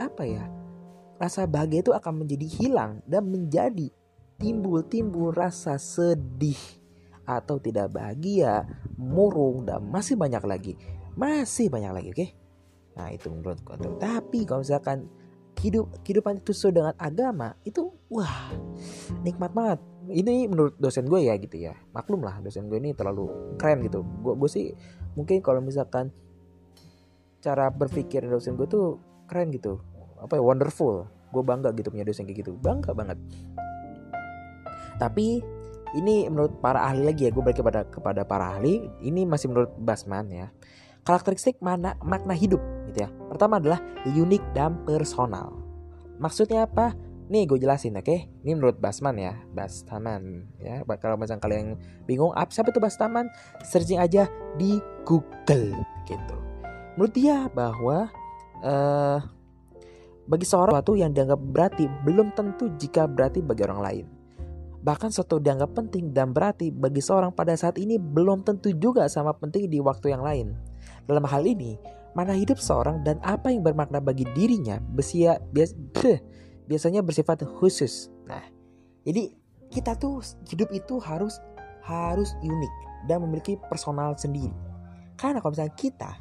apa 0.00 0.22
ya 0.24 0.48
rasa 1.20 1.44
bahagia 1.44 1.84
itu 1.84 1.92
akan 1.92 2.24
menjadi 2.24 2.46
hilang 2.48 3.04
dan 3.04 3.28
menjadi 3.28 3.92
timbul-timbul 4.36 5.32
rasa 5.32 5.80
sedih 5.80 6.58
atau 7.26 7.58
tidak 7.58 7.90
bahagia, 7.96 8.64
murung 8.94 9.66
dan 9.66 9.82
masih 9.88 10.14
banyak 10.14 10.42
lagi. 10.46 10.72
Masih 11.18 11.72
banyak 11.72 11.92
lagi, 11.92 12.08
oke? 12.12 12.18
Okay? 12.22 12.30
Nah, 12.96 13.12
itu 13.12 13.28
menurut 13.28 13.60
tuh. 13.60 13.96
Tapi 14.00 14.48
kalau 14.48 14.64
misalkan 14.64 15.08
hidup 15.60 15.88
kehidupan 16.04 16.40
itu 16.40 16.52
sesuai 16.52 16.74
dengan 16.76 16.94
agama, 17.00 17.56
itu 17.64 17.92
wah, 18.12 18.52
nikmat 19.24 19.52
banget. 19.52 19.80
Ini 20.06 20.46
menurut 20.46 20.78
dosen 20.78 21.08
gue 21.08 21.26
ya 21.26 21.34
gitu 21.36 21.56
ya. 21.58 21.74
Maklum 21.90 22.22
lah 22.22 22.38
dosen 22.38 22.70
gue 22.70 22.78
ini 22.78 22.94
terlalu 22.94 23.56
keren 23.58 23.82
gitu. 23.82 24.06
Gue 24.22 24.38
gue 24.38 24.50
sih 24.52 24.70
mungkin 25.18 25.42
kalau 25.42 25.58
misalkan 25.58 26.14
cara 27.42 27.72
berpikir 27.72 28.22
dosen 28.22 28.54
gue 28.54 28.68
tuh 28.70 29.02
keren 29.26 29.50
gitu. 29.50 29.82
Apa 30.22 30.38
ya 30.38 30.42
wonderful. 30.44 31.10
Gue 31.34 31.42
bangga 31.42 31.74
gitu 31.74 31.90
punya 31.90 32.06
dosen 32.06 32.22
kayak 32.22 32.46
gitu. 32.46 32.54
Bangga 32.54 32.94
banget. 32.94 33.18
Tapi 34.96 35.42
ini 35.96 36.28
menurut 36.28 36.60
para 36.60 36.84
ahli 36.84 37.06
lagi 37.06 37.28
ya 37.28 37.30
gue 37.32 37.40
balik 37.40 37.62
kepada 37.64 37.80
kepada 37.88 38.22
para 38.26 38.58
ahli 38.58 38.84
ini 39.00 39.24
masih 39.24 39.48
menurut 39.48 39.72
Basman 39.80 40.28
ya. 40.28 40.50
Karakteristik 41.06 41.62
mana 41.62 41.94
makna 42.02 42.34
hidup 42.34 42.58
gitu 42.90 43.06
ya. 43.06 43.08
Pertama 43.30 43.62
adalah 43.62 43.78
unik 44.04 44.42
dan 44.52 44.82
personal. 44.82 45.54
Maksudnya 46.18 46.66
apa? 46.66 46.96
Nih 47.26 47.46
gue 47.46 47.58
jelasin 47.58 47.98
oke? 47.98 48.06
Okay? 48.06 48.30
ini 48.46 48.54
menurut 48.54 48.78
Basman 48.78 49.18
ya 49.18 49.34
Bastaman 49.50 50.50
ya. 50.58 50.82
Kalau 50.98 51.18
misalnya 51.18 51.42
kalian 51.42 51.78
bingung 52.06 52.34
apa 52.34 52.50
siapa 52.50 52.70
itu 52.70 52.82
Bastaman 52.82 53.30
searching 53.62 54.02
aja 54.02 54.26
di 54.58 54.78
Google 55.06 55.74
gitu. 56.06 56.36
Menurut 56.98 57.12
dia 57.14 57.46
bahwa 57.50 58.10
uh, 58.62 59.18
bagi 60.26 60.46
seorang 60.46 60.74
sesuatu 60.74 60.92
yang 60.98 61.14
dianggap 61.14 61.38
berarti 61.38 61.86
belum 62.02 62.34
tentu 62.34 62.66
jika 62.74 63.06
berarti 63.06 63.42
bagi 63.42 63.62
orang 63.62 63.80
lain 63.82 64.06
Bahkan 64.86 65.10
suatu 65.10 65.42
dianggap 65.42 65.74
penting 65.74 66.14
dan 66.14 66.30
berarti 66.30 66.70
bagi 66.70 67.02
seorang 67.02 67.34
pada 67.34 67.58
saat 67.58 67.74
ini 67.74 67.98
belum 67.98 68.46
tentu 68.46 68.70
juga 68.70 69.10
sama 69.10 69.34
penting 69.34 69.66
di 69.66 69.82
waktu 69.82 70.14
yang 70.14 70.22
lain. 70.22 70.54
Dalam 71.10 71.26
hal 71.26 71.42
ini, 71.42 71.74
mana 72.14 72.30
hidup 72.38 72.62
seorang 72.62 73.02
dan 73.02 73.18
apa 73.26 73.50
yang 73.50 73.66
bermakna 73.66 73.98
bagi 73.98 74.22
dirinya 74.30 74.78
besia, 74.78 75.42
bias, 75.50 75.74
biasanya 76.70 77.02
bersifat 77.02 77.42
khusus. 77.58 78.14
Nah, 78.30 78.46
jadi 79.02 79.34
kita 79.74 79.98
tuh 79.98 80.22
hidup 80.46 80.70
itu 80.70 81.02
harus 81.02 81.42
harus 81.82 82.30
unik 82.38 82.74
dan 83.10 83.26
memiliki 83.26 83.58
personal 83.66 84.14
sendiri. 84.14 84.54
Karena 85.18 85.42
kalau 85.42 85.50
misalnya 85.50 85.74
kita 85.74 86.12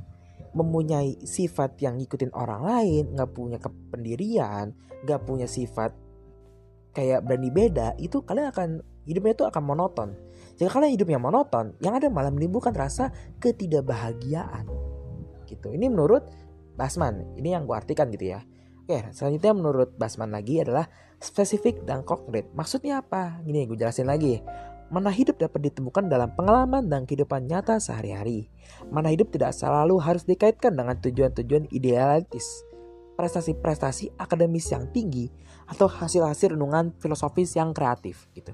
mempunyai 0.57 1.21
sifat 1.21 1.77
yang 1.85 2.01
ngikutin 2.01 2.33
orang 2.33 2.65
lain, 2.65 3.13
nggak 3.13 3.29
punya 3.29 3.61
kependirian, 3.61 4.73
nggak 5.05 5.21
punya 5.21 5.45
sifat 5.45 5.93
kayak 6.95 7.27
berani 7.27 7.51
beda 7.51 7.99
itu 7.99 8.23
kalian 8.23 8.55
akan 8.55 8.69
hidupnya 9.03 9.35
itu 9.35 9.45
akan 9.45 9.63
monoton. 9.67 10.09
Jika 10.55 10.79
kalian 10.79 10.95
hidupnya 10.95 11.19
monoton 11.19 11.75
yang 11.83 11.99
ada 11.99 12.07
malah 12.07 12.31
menimbulkan 12.31 12.71
rasa 12.71 13.11
ketidakbahagiaan. 13.43 14.65
Gitu. 15.45 15.67
Ini 15.75 15.91
menurut 15.91 16.25
Basman. 16.79 17.35
Ini 17.35 17.59
yang 17.59 17.67
gue 17.67 17.75
artikan 17.75 18.07
gitu 18.09 18.31
ya. 18.31 18.41
Oke 18.87 19.11
selanjutnya 19.11 19.51
menurut 19.51 19.89
Basman 19.99 20.31
lagi 20.31 20.63
adalah 20.63 20.87
spesifik 21.19 21.83
dan 21.83 22.07
konkret. 22.07 22.47
Maksudnya 22.55 23.03
apa? 23.03 23.43
Gini 23.43 23.67
gue 23.67 23.75
jelasin 23.75 24.07
lagi. 24.07 24.39
Mana 24.87 25.11
hidup 25.11 25.41
dapat 25.41 25.67
ditemukan 25.67 26.07
dalam 26.07 26.31
pengalaman 26.37 26.87
dan 26.87 27.03
kehidupan 27.03 27.49
nyata 27.49 27.81
sehari-hari. 27.81 28.47
Mana 28.87 29.11
hidup 29.11 29.33
tidak 29.33 29.51
selalu 29.51 29.97
harus 29.99 30.23
dikaitkan 30.23 30.77
dengan 30.77 30.95
tujuan-tujuan 31.01 31.67
idealistis 31.73 32.63
prestasi-prestasi 33.15 34.19
akademis 34.19 34.69
yang 34.71 34.91
tinggi 34.91 35.31
atau 35.65 35.87
hasil-hasil 35.89 36.53
renungan 36.53 36.93
filosofis 36.99 37.55
yang 37.55 37.71
kreatif 37.71 38.27
gitu. 38.35 38.53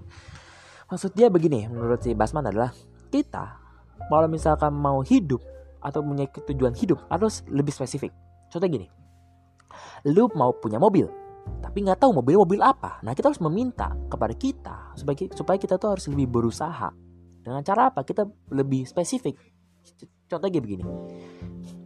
Maksud 0.88 1.16
dia 1.18 1.28
begini, 1.28 1.68
menurut 1.68 2.00
si 2.04 2.14
Basman 2.16 2.48
adalah 2.48 2.72
kita 3.12 3.60
kalau 4.08 4.28
misalkan 4.28 4.72
mau 4.72 5.04
hidup 5.04 5.42
atau 5.82 6.06
punya 6.06 6.30
tujuan 6.30 6.78
hidup 6.78 7.02
harus 7.10 7.42
lebih 7.50 7.74
spesifik. 7.74 8.14
Contoh 8.52 8.68
gini, 8.68 8.88
lu 10.06 10.28
mau 10.36 10.52
punya 10.52 10.78
mobil, 10.78 11.08
tapi 11.64 11.88
nggak 11.88 12.04
tahu 12.04 12.12
mobil 12.22 12.38
mobil 12.38 12.60
apa. 12.62 13.00
Nah 13.02 13.16
kita 13.16 13.32
harus 13.34 13.42
meminta 13.42 13.96
kepada 14.12 14.34
kita 14.36 14.76
supaya 14.94 15.16
supaya 15.34 15.58
kita 15.58 15.80
tuh 15.82 15.98
harus 15.98 16.06
lebih 16.12 16.28
berusaha. 16.30 16.92
Dengan 17.42 17.66
cara 17.66 17.90
apa? 17.90 18.06
Kita 18.06 18.28
lebih 18.54 18.86
spesifik. 18.86 19.40
Contohnya 20.30 20.62
begini, 20.62 20.86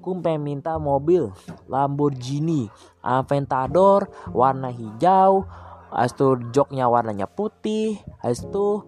aku 0.06 0.22
pengen 0.22 0.46
minta 0.46 0.78
mobil 0.78 1.34
Lamborghini 1.66 2.70
Aventador 3.02 4.06
warna 4.30 4.70
hijau 4.70 5.50
Habis 5.90 6.14
itu 6.14 6.28
joknya 6.54 6.86
warnanya 6.86 7.26
putih 7.26 7.98
Habis 8.22 8.46
itu 8.46 8.86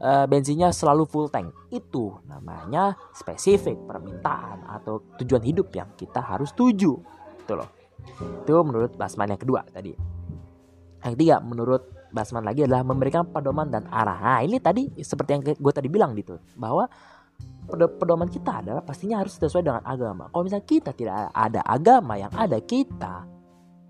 uh, 0.00 0.24
bensinnya 0.24 0.70
selalu 0.70 1.04
full 1.04 1.28
tank. 1.28 1.50
Itu 1.68 2.22
namanya 2.24 2.96
spesifik 3.12 3.76
permintaan 3.84 4.64
Atau 4.64 5.04
tujuan 5.20 5.44
hidup 5.44 5.68
yang 5.74 5.92
kita 5.98 6.22
harus 6.22 6.54
tuju. 6.54 6.96
Itu 7.44 7.52
loh. 7.52 7.68
Itu 8.44 8.54
menurut 8.64 8.94
Basman 8.96 9.34
yang 9.34 9.40
kedua 9.42 9.66
tadi. 9.68 9.92
Yang 11.04 11.12
ketiga 11.18 11.36
menurut 11.42 11.82
Basman 12.08 12.40
lagi 12.40 12.64
adalah 12.64 12.88
memberikan 12.88 13.28
pedoman 13.28 13.68
dan 13.68 13.84
arah 13.92 14.16
Nah 14.16 14.40
ini 14.40 14.56
tadi 14.62 14.88
seperti 14.96 15.30
yang 15.36 15.42
gue 15.44 15.72
tadi 15.76 15.92
bilang 15.92 16.16
gitu 16.16 16.40
Bahwa 16.56 16.88
pedoman 17.68 18.28
kita 18.32 18.64
adalah 18.64 18.80
pastinya 18.80 19.20
harus 19.20 19.36
sesuai 19.36 19.64
dengan 19.64 19.84
agama. 19.84 20.32
Kalau 20.32 20.44
misalnya 20.44 20.66
kita 20.66 20.90
tidak 20.96 21.28
ada 21.36 21.60
agama 21.62 22.16
yang 22.16 22.32
ada 22.32 22.58
kita, 22.64 23.28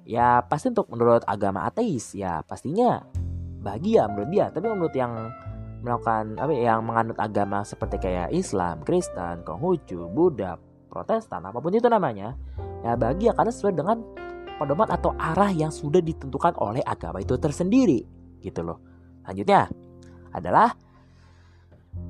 ya 0.02 0.42
pasti 0.42 0.74
untuk 0.74 0.90
menurut 0.90 1.22
agama 1.28 1.68
ateis 1.68 2.16
ya 2.16 2.42
pastinya 2.42 3.04
bahagia 3.62 4.10
menurut 4.10 4.30
dia. 4.34 4.46
Tapi 4.50 4.66
menurut 4.66 4.94
yang 4.98 5.14
melakukan 5.78 6.34
apa 6.42 6.50
ya, 6.50 6.74
yang 6.74 6.82
menganut 6.82 7.18
agama 7.22 7.62
seperti 7.62 8.02
kayak 8.02 8.34
Islam, 8.34 8.82
Kristen, 8.82 9.46
Konghucu, 9.46 10.10
Buddha, 10.10 10.58
Protestan, 10.90 11.46
apa 11.46 11.62
pun 11.62 11.70
itu 11.70 11.86
namanya, 11.86 12.34
ya 12.82 12.98
bahagia 12.98 13.30
karena 13.30 13.52
sesuai 13.54 13.78
dengan 13.78 14.02
pedoman 14.58 14.90
atau 14.90 15.14
arah 15.14 15.54
yang 15.54 15.70
sudah 15.70 16.02
ditentukan 16.02 16.58
oleh 16.58 16.82
agama 16.82 17.22
itu 17.22 17.38
tersendiri, 17.38 18.02
gitu 18.42 18.66
loh. 18.66 18.82
Selanjutnya 19.22 19.70
adalah 20.34 20.74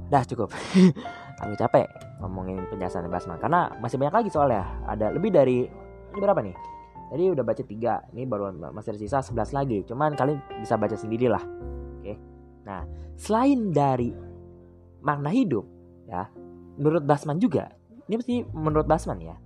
dah 0.09 0.25
cukup 0.25 0.53
Aku 1.39 1.55
capek 1.55 1.87
ngomongin 2.19 2.67
penjelasan 2.67 3.07
Basman 3.07 3.39
karena 3.39 3.71
masih 3.79 3.95
banyak 3.95 4.15
lagi 4.15 4.31
soalnya. 4.35 4.67
Ada 4.91 5.15
lebih 5.15 5.31
dari 5.31 5.71
ini 6.11 6.19
berapa 6.19 6.43
nih? 6.43 6.57
Tadi 7.09 7.25
udah 7.31 7.45
baca 7.47 7.63
tiga, 7.63 8.03
ini 8.13 8.27
baru 8.27 8.53
masih 8.75 8.99
tersisa 8.99 9.23
11 9.23 9.55
lagi. 9.55 9.79
Cuman 9.87 10.19
kalian 10.19 10.43
bisa 10.61 10.75
baca 10.75 10.99
sendiri 10.99 11.31
lah. 11.31 11.41
Oke. 12.03 12.19
Nah, 12.67 12.85
selain 13.15 13.71
dari 13.71 14.13
makna 15.01 15.31
hidup, 15.31 15.65
ya, 16.11 16.27
menurut 16.75 17.07
Basman 17.07 17.39
juga, 17.39 17.71
ini 18.11 18.19
mesti 18.19 18.35
menurut 18.51 18.85
Basman 18.85 19.23
ya, 19.23 19.39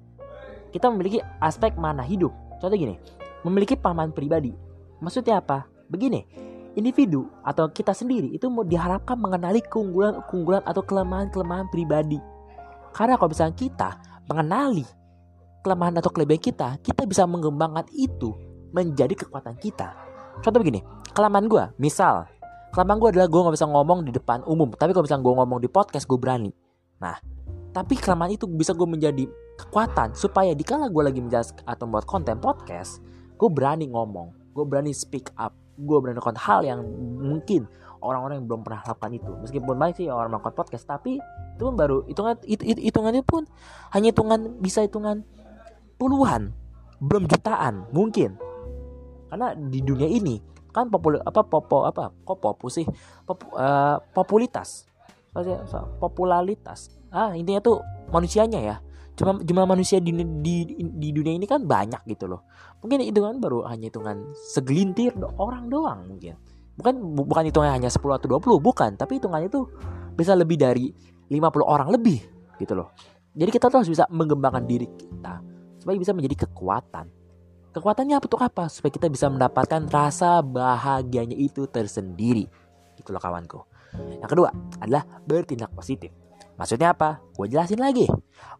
kita 0.72 0.88
memiliki 0.90 1.20
aspek 1.38 1.76
makna 1.76 2.02
hidup. 2.02 2.32
Contoh 2.58 2.74
gini, 2.74 2.96
memiliki 3.44 3.76
paman 3.76 4.10
pribadi. 4.10 4.50
Maksudnya 4.98 5.38
apa? 5.38 5.68
Begini, 5.86 6.24
individu 6.74 7.28
atau 7.44 7.68
kita 7.68 7.92
sendiri 7.92 8.32
itu 8.32 8.48
mau 8.48 8.64
diharapkan 8.64 9.18
mengenali 9.18 9.60
keunggulan-keunggulan 9.64 10.64
atau 10.64 10.82
kelemahan-kelemahan 10.84 11.68
pribadi. 11.68 12.18
Karena 12.92 13.16
kalau 13.16 13.30
misalnya 13.32 13.56
kita 13.56 13.90
mengenali 14.28 14.84
kelemahan 15.62 16.00
atau 16.02 16.10
kelebihan 16.10 16.42
kita, 16.42 16.68
kita 16.82 17.06
bisa 17.06 17.22
mengembangkan 17.24 17.86
itu 17.94 18.34
menjadi 18.74 19.14
kekuatan 19.14 19.56
kita. 19.62 19.94
Contoh 20.42 20.58
begini, 20.58 20.82
kelemahan 21.14 21.46
gue, 21.46 21.64
misal, 21.78 22.26
kelemahan 22.74 22.98
gue 22.98 23.08
adalah 23.14 23.28
gue 23.30 23.40
gak 23.46 23.56
bisa 23.56 23.68
ngomong 23.68 23.98
di 24.02 24.12
depan 24.12 24.42
umum, 24.48 24.72
tapi 24.74 24.90
kalau 24.96 25.04
misalnya 25.06 25.24
gue 25.24 25.34
ngomong 25.38 25.58
di 25.62 25.70
podcast, 25.70 26.04
gue 26.08 26.18
berani. 26.18 26.50
Nah, 26.98 27.16
tapi 27.70 27.94
kelemahan 27.94 28.34
itu 28.34 28.48
bisa 28.50 28.74
gue 28.74 28.88
menjadi 28.88 29.24
kekuatan 29.60 30.18
supaya 30.18 30.52
dikala 30.56 30.90
gue 30.90 31.02
lagi 31.04 31.20
menjelaskan 31.22 31.62
atau 31.68 31.84
membuat 31.86 32.04
konten 32.10 32.36
podcast, 32.42 32.98
gue 33.38 33.48
berani 33.52 33.86
ngomong, 33.92 34.34
gue 34.56 34.64
berani 34.66 34.90
speak 34.90 35.30
up, 35.38 35.54
gue 35.82 35.98
melakukan 35.98 36.38
hal 36.38 36.62
yang 36.62 36.80
mungkin 37.18 37.66
orang-orang 38.02 38.42
yang 38.42 38.46
belum 38.50 38.62
pernah 38.66 38.82
lakukan 38.86 39.12
itu. 39.14 39.32
Meskipun 39.42 39.74
banyak 39.78 39.96
sih 40.02 40.06
orang 40.10 40.30
melakukan 40.34 40.54
podcast 40.54 40.84
tapi 40.86 41.18
itu 41.22 41.62
pun 41.62 41.74
baru 41.74 42.02
hitungan 42.06 42.34
it, 42.46 42.60
it, 42.62 42.78
hitungannya 42.78 43.22
pun 43.22 43.46
hanya 43.94 44.10
hitungan 44.10 44.58
bisa 44.58 44.82
hitungan 44.82 45.22
puluhan 45.98 46.54
belum 46.98 47.26
jutaan 47.30 47.86
mungkin. 47.94 48.38
Karena 49.30 49.54
di 49.56 49.80
dunia 49.80 50.06
ini 50.06 50.38
kan 50.72 50.88
popul 50.88 51.20
apa 51.20 51.44
popo 51.44 51.84
apa 51.84 52.10
kok 52.24 52.38
popu 52.40 52.72
sih? 52.72 52.86
Pop, 53.26 53.42
uh, 53.54 54.00
populitas. 54.14 54.88
Popularitas 56.00 57.02
ah 57.12 57.36
intinya 57.36 57.60
tuh 57.60 57.84
manusianya 58.08 58.60
ya 58.64 58.76
cuma 59.12 59.36
jumlah 59.40 59.66
manusia 59.68 60.00
di, 60.00 60.12
di 60.40 60.56
di 60.76 61.08
dunia 61.12 61.36
ini 61.36 61.44
kan 61.44 61.68
banyak 61.68 62.02
gitu 62.08 62.28
loh. 62.30 62.48
Mungkin 62.80 63.04
itu 63.04 63.20
kan 63.20 63.36
baru 63.38 63.68
hanya 63.68 63.92
hitungan 63.92 64.32
segelintir 64.34 65.12
orang 65.36 65.68
doang 65.68 66.08
mungkin. 66.08 66.36
Bukan 66.72 66.94
bu, 66.96 67.28
bukan 67.28 67.44
hitungannya 67.52 67.84
hanya 67.84 67.90
10 67.92 68.00
atau 68.00 68.28
20 68.40 68.58
bukan. 68.58 68.90
Tapi 68.96 69.20
hitungannya 69.20 69.52
itu 69.52 69.68
bisa 70.16 70.32
lebih 70.32 70.56
dari 70.56 70.88
50 71.28 71.38
orang 71.64 71.92
lebih 71.92 72.24
gitu 72.56 72.72
loh. 72.72 72.96
Jadi 73.32 73.50
kita 73.52 73.68
tuh 73.68 73.84
harus 73.84 73.90
bisa 73.92 74.04
mengembangkan 74.08 74.64
diri 74.64 74.88
kita 74.88 75.40
supaya 75.80 75.96
bisa 76.00 76.12
menjadi 76.16 76.48
kekuatan. 76.48 77.06
Kekuatannya 77.72 78.20
apa 78.20 78.26
tuh? 78.28 78.40
Apa? 78.40 78.68
Supaya 78.68 78.92
kita 78.92 79.08
bisa 79.08 79.32
mendapatkan 79.32 79.88
rasa 79.88 80.44
bahagianya 80.44 81.36
itu 81.36 81.64
tersendiri. 81.68 82.44
Loh 83.02 83.18
kawanku. 83.18 83.60
Yang 84.20 84.30
kedua 84.30 84.48
adalah 84.80 85.04
bertindak 85.26 85.74
positif 85.74 86.21
Maksudnya 86.56 86.92
apa? 86.92 87.20
Gue 87.32 87.48
jelasin 87.48 87.80
lagi. 87.80 88.06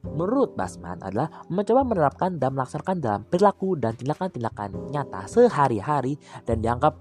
Menurut 0.03 0.59
Basman 0.59 0.99
adalah 0.99 1.31
mencoba 1.47 1.87
menerapkan 1.87 2.35
dan 2.41 2.57
melaksanakan 2.57 2.97
dalam 2.99 3.21
perilaku 3.29 3.79
dan 3.79 3.95
tindakan-tindakan 3.95 4.91
nyata 4.91 5.29
sehari-hari 5.31 6.19
dan 6.43 6.59
dianggap 6.59 6.99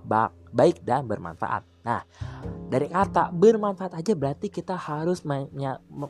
baik 0.51 0.83
dan 0.85 1.07
bermanfaat. 1.07 1.63
Nah, 1.81 2.05
dari 2.69 2.85
kata 2.85 3.33
bermanfaat 3.33 3.97
aja 3.97 4.13
berarti 4.13 4.53
kita 4.53 4.77
harus 4.77 5.25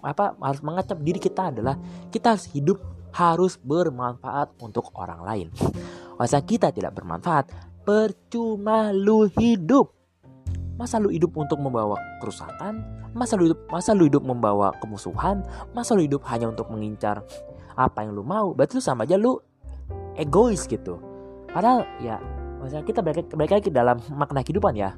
apa 0.03 0.35
harus 0.35 0.59
mengecap 0.59 1.00
diri 1.00 1.19
kita 1.21 1.55
adalah 1.55 1.79
kita 2.11 2.35
harus 2.35 2.51
hidup 2.51 2.77
harus 3.15 3.55
bermanfaat 3.59 4.59
untuk 4.59 4.91
orang 4.95 5.23
lain. 5.23 5.47
Masa 6.19 6.43
kita 6.43 6.75
tidak 6.75 6.95
bermanfaat, 6.95 7.51
percuma 7.88 8.91
lu 8.91 9.31
hidup. 9.31 10.00
Masa 10.81 10.97
lu 10.97 11.13
hidup 11.13 11.38
untuk 11.38 11.61
membawa 11.61 11.93
kerusakan? 12.17 12.81
Masa 13.13 13.38
lu 13.38 13.53
hidup 13.53 13.69
masa 13.69 13.93
lu 13.93 14.09
hidup 14.09 14.25
membawa 14.25 14.73
kemusuhan? 14.81 15.45
Masa 15.77 15.93
lu 15.93 16.01
hidup 16.01 16.25
hanya 16.25 16.50
untuk 16.50 16.73
mengincar 16.73 17.21
apa 17.77 18.01
yang 18.01 18.17
lu 18.17 18.25
mau? 18.25 18.57
Berarti 18.57 18.81
lu 18.81 18.83
sama 18.83 19.05
aja 19.05 19.13
lu 19.13 19.38
egois 20.17 20.65
gitu. 20.65 20.97
Padahal 21.53 21.85
ya 22.01 22.17
masa 22.57 22.81
kita 22.81 23.05
balik, 23.05 23.29
lagi 23.29 23.69
dalam 23.69 24.01
makna 24.09 24.41
kehidupan 24.41 24.73
ya. 24.73 24.97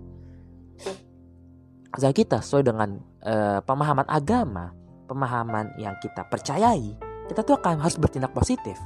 Masa 1.91 2.15
kita 2.15 2.39
sesuai 2.39 2.63
dengan 2.63 3.03
uh, 3.27 3.59
pemahaman 3.67 4.07
agama, 4.07 4.71
pemahaman 5.11 5.75
yang 5.75 5.99
kita 5.99 6.23
percayai, 6.31 6.95
kita 7.27 7.43
tuh 7.43 7.59
akan 7.59 7.83
harus 7.83 7.99
bertindak 7.99 8.31
positif. 8.31 8.79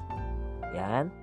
Ya 0.73 0.81
kan? 0.89 1.13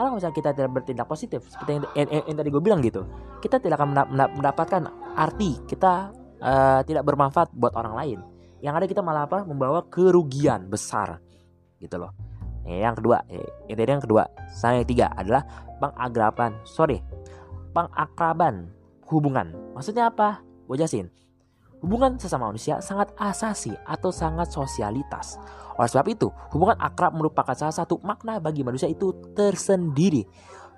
Kalau 0.00 0.16
misalnya 0.16 0.32
kita 0.32 0.50
tidak 0.56 0.72
bertindak 0.72 1.04
positif 1.04 1.44
seperti 1.44 1.76
yang, 1.76 1.84
yang, 1.92 2.08
yang, 2.08 2.24
yang 2.32 2.36
tadi 2.40 2.48
gue 2.48 2.62
bilang 2.64 2.80
gitu 2.80 3.04
kita 3.44 3.60
tidak 3.60 3.76
akan 3.76 3.92
mendapatkan 4.32 4.88
arti 5.12 5.60
kita 5.68 6.16
uh, 6.40 6.80
tidak 6.88 7.04
bermanfaat 7.04 7.52
buat 7.52 7.76
orang 7.76 7.94
lain. 7.94 8.18
Yang 8.60 8.74
ada 8.76 8.86
kita 8.88 9.02
malah 9.04 9.24
apa? 9.24 9.44
Membawa 9.44 9.84
kerugian 9.88 10.68
besar 10.68 11.20
gitu 11.80 11.96
loh. 11.96 12.12
Yang 12.64 13.00
kedua 13.00 13.24
yang 13.68 14.00
yang 14.00 14.04
kedua. 14.04 14.28
Saya 14.52 14.80
yang 14.80 14.88
tiga 14.88 15.06
adalah 15.16 15.44
pengagraban 15.80 16.56
sorry 16.64 17.00
pengakraban 17.72 18.68
hubungan. 19.08 19.52
Maksudnya 19.76 20.12
apa? 20.12 20.44
Gue 20.68 20.76
jelasin 20.80 21.08
Hubungan 21.80 22.20
sesama 22.20 22.52
manusia 22.52 22.84
sangat 22.84 23.12
asasi 23.16 23.72
atau 23.88 24.12
sangat 24.12 24.52
sosialitas. 24.52 25.40
Oleh 25.80 25.88
sebab 25.88 26.06
itu, 26.12 26.28
hubungan 26.52 26.76
akrab 26.76 27.16
merupakan 27.16 27.56
salah 27.56 27.72
satu 27.72 27.96
makna 28.04 28.36
bagi 28.36 28.60
manusia 28.60 28.84
itu 28.84 29.16
tersendiri. 29.32 30.28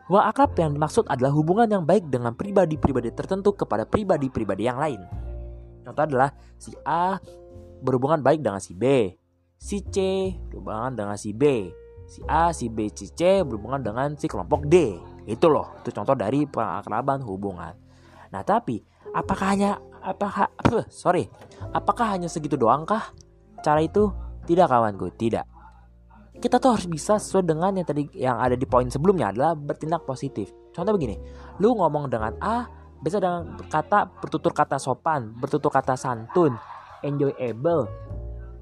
Hubungan 0.07 0.27
akrab 0.31 0.55
yang 0.55 0.71
dimaksud 0.79 1.11
adalah 1.11 1.35
hubungan 1.35 1.67
yang 1.67 1.83
baik 1.83 2.07
dengan 2.07 2.39
pribadi-pribadi 2.39 3.11
tertentu 3.11 3.51
kepada 3.51 3.83
pribadi-pribadi 3.83 4.63
yang 4.63 4.79
lain. 4.79 5.03
Contoh 5.83 6.07
adalah 6.07 6.31
si 6.55 6.71
A 6.87 7.19
berhubungan 7.83 8.23
baik 8.23 8.39
dengan 8.39 8.63
si 8.63 8.71
B, 8.79 9.11
si 9.59 9.83
C 9.83 10.31
berhubungan 10.55 10.95
dengan 10.95 11.19
si 11.19 11.35
B, 11.35 11.75
si 12.07 12.23
A, 12.31 12.55
si 12.55 12.71
B, 12.71 12.87
si 12.95 13.11
C 13.11 13.43
berhubungan 13.43 13.83
dengan 13.83 14.15
si 14.15 14.31
kelompok 14.31 14.71
D. 14.71 15.03
Itu 15.27 15.51
loh, 15.51 15.75
itu 15.83 15.91
contoh 15.91 16.15
dari 16.15 16.47
pengakraban 16.47 17.27
hubungan. 17.27 17.75
Nah, 18.33 18.42
tapi 18.42 18.81
apakah 19.12 19.47
hanya 19.53 19.79
apakah 20.03 20.51
uh, 20.51 20.85
sorry. 20.90 21.31
Apakah 21.71 22.16
hanya 22.16 22.27
segitu 22.27 22.59
doang 22.59 22.83
kah? 22.83 23.14
Cara 23.62 23.79
itu 23.85 24.11
tidak 24.49 24.73
kawanku 24.73 25.14
tidak. 25.14 25.47
Kita 26.42 26.59
tuh 26.59 26.75
harus 26.75 26.90
bisa 26.90 27.23
sesuai 27.23 27.47
dengan 27.47 27.71
yang 27.79 27.87
tadi 27.87 28.11
yang 28.18 28.42
ada 28.42 28.59
di 28.59 28.66
poin 28.66 28.90
sebelumnya 28.90 29.31
adalah 29.31 29.55
bertindak 29.55 30.03
positif. 30.03 30.51
Contoh 30.75 30.97
begini 30.99 31.14
lu 31.62 31.77
ngomong 31.79 32.11
dengan 32.11 32.35
A 32.42 32.66
bisa 32.99 33.23
dengan 33.23 33.55
kata 33.71 34.11
bertutur 34.18 34.51
kata 34.51 34.81
sopan 34.81 35.35
bertutur 35.38 35.71
kata 35.71 35.95
santun 35.95 36.55
enjoyable 37.03 37.87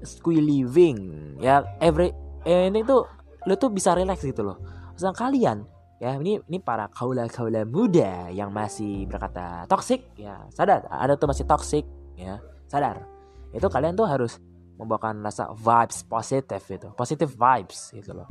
squee 0.01 0.41
living 0.41 0.97
ya 1.37 1.61
every 1.77 2.09
eh, 2.41 2.69
ini 2.69 2.81
tuh 2.81 3.05
lu 3.45 3.53
tuh 3.57 3.73
bisa 3.73 3.97
relax 3.97 4.21
gitu 4.21 4.45
loh. 4.45 4.61
Sedang 4.93 5.17
kalian 5.17 5.65
ya 6.01 6.17
ini 6.17 6.41
ini 6.49 6.57
para 6.57 6.89
kaula 6.89 7.29
kaula 7.29 7.61
muda 7.61 8.33
yang 8.33 8.49
masih 8.49 9.05
berkata 9.05 9.69
toxic. 9.69 10.01
Ya 10.17 10.49
sadar 10.49 10.89
ada 10.89 11.13
tuh 11.13 11.29
masih 11.29 11.45
toxic 11.45 11.85
ya. 12.17 12.41
Sadar. 12.65 13.05
Itu 13.53 13.69
kalian 13.69 13.93
tuh 13.93 14.09
harus 14.09 14.41
membawakan 14.81 15.21
rasa 15.21 15.53
vibes 15.53 16.01
positif 16.09 16.65
itu 16.73 16.89
positive 16.97 17.29
vibes 17.29 17.93
gitu 17.93 18.17
loh. 18.17 18.25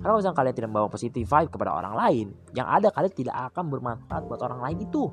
Karena 0.00 0.16
misalnya 0.16 0.36
kalian 0.40 0.54
tidak 0.56 0.68
membawa 0.72 0.88
positive 0.88 1.28
vibe 1.28 1.50
kepada 1.52 1.70
orang 1.76 1.92
lain 1.92 2.26
yang 2.56 2.64
ada 2.64 2.88
kalian 2.88 3.12
tidak 3.12 3.36
akan 3.52 3.68
bermanfaat 3.68 4.22
buat 4.24 4.40
orang 4.40 4.64
lain 4.64 4.88
itu 4.88 5.12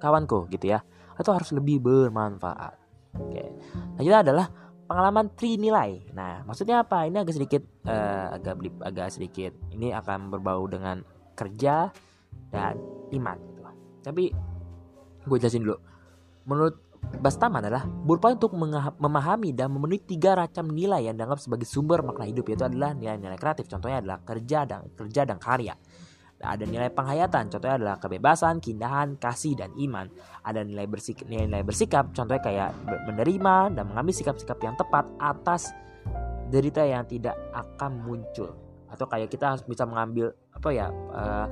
kawanku 0.00 0.48
gitu 0.48 0.72
ya. 0.72 0.80
Atau 1.20 1.36
harus 1.36 1.52
lebih 1.52 1.76
bermanfaat. 1.84 2.74
Oke. 3.20 3.44
Itu 4.00 4.16
adalah 4.16 4.48
pengalaman 4.84 5.32
tri 5.32 5.60
nilai 5.60 6.08
nah 6.16 6.40
maksudnya 6.48 6.88
apa? 6.88 7.04
Ini 7.04 7.20
agak 7.20 7.36
sedikit 7.36 7.62
uh, 7.84 8.32
agak 8.32 8.64
agak 8.80 9.12
sedikit. 9.12 9.52
Ini 9.76 9.92
akan 10.00 10.32
berbau 10.32 10.64
dengan 10.72 11.04
kerja 11.34 11.90
dan 12.48 12.78
iman 13.12 13.36
gitu. 13.50 13.60
Tapi 14.06 14.24
gue 15.24 15.38
jelasin 15.38 15.66
dulu. 15.66 15.78
Menurut 16.44 16.84
Bastaman 17.14 17.62
adalah 17.62 17.84
berupaya 17.86 18.34
untuk 18.34 18.56
memahami 18.98 19.54
dan 19.54 19.70
memenuhi 19.70 20.02
tiga 20.02 20.34
macam 20.34 20.72
nilai 20.72 21.08
yang 21.08 21.14
dianggap 21.14 21.40
sebagai 21.40 21.68
sumber 21.68 22.00
makna 22.00 22.26
hidup 22.26 22.48
yaitu 22.48 22.64
adalah 22.66 22.96
nilai-nilai 22.96 23.38
kreatif 23.38 23.68
contohnya 23.68 24.00
adalah 24.02 24.18
kerja 24.24 24.58
dan 24.64 24.88
kerja 24.92 25.22
dan 25.28 25.38
karya 25.38 25.74
ada 26.44 26.64
nilai 26.68 26.92
penghayatan 26.92 27.48
contohnya 27.48 27.76
adalah 27.80 27.96
kebebasan 27.96 28.60
keindahan 28.60 29.16
kasih 29.16 29.56
dan 29.56 29.72
iman 29.78 30.10
ada 30.44 30.60
nilai 30.60 30.84
bersikap 30.84 31.24
nilai, 31.30 31.46
nilai 31.48 31.64
bersikap 31.64 32.12
contohnya 32.12 32.42
kayak 32.42 32.70
menerima 33.08 33.56
dan 33.72 33.84
mengambil 33.88 34.12
sikap-sikap 34.12 34.58
yang 34.60 34.74
tepat 34.76 35.08
atas 35.16 35.72
derita 36.52 36.84
yang 36.84 37.08
tidak 37.08 37.38
akan 37.56 38.04
muncul 38.04 38.52
atau 38.90 39.06
kayak 39.08 39.32
kita 39.32 39.56
harus 39.56 39.64
bisa 39.64 39.88
mengambil 39.88 40.36
apa 40.54 40.68
ya 40.70 40.88
uh, 40.90 41.46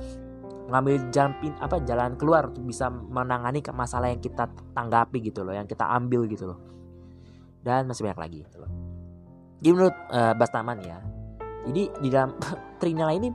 mengambil 0.71 0.95
jalan 1.11 1.31
pin 1.43 1.53
apa 1.59 1.83
jalan 1.83 2.15
keluar 2.15 2.47
untuk 2.47 2.63
bisa 2.65 2.87
menangani 2.87 3.59
masalah 3.75 4.07
yang 4.07 4.23
kita 4.23 4.47
tanggapi 4.71 5.19
gitu 5.19 5.43
loh 5.43 5.51
yang 5.51 5.67
kita 5.67 5.83
ambil 5.83 6.23
gitu 6.25 6.49
loh. 6.49 6.59
Dan 7.63 7.87
masih 7.87 8.03
banyak 8.07 8.19
lagi 8.19 8.37
gitu 8.47 8.63
loh. 8.63 8.71
Jadi 9.63 9.69
menurut 9.71 9.95
uh, 10.11 10.33
Bastaman 10.35 10.79
ya 10.83 10.99
jadi 11.67 11.83
di 12.03 12.09
dalam 12.11 12.35
trinilai 12.81 13.15
ini 13.19 13.29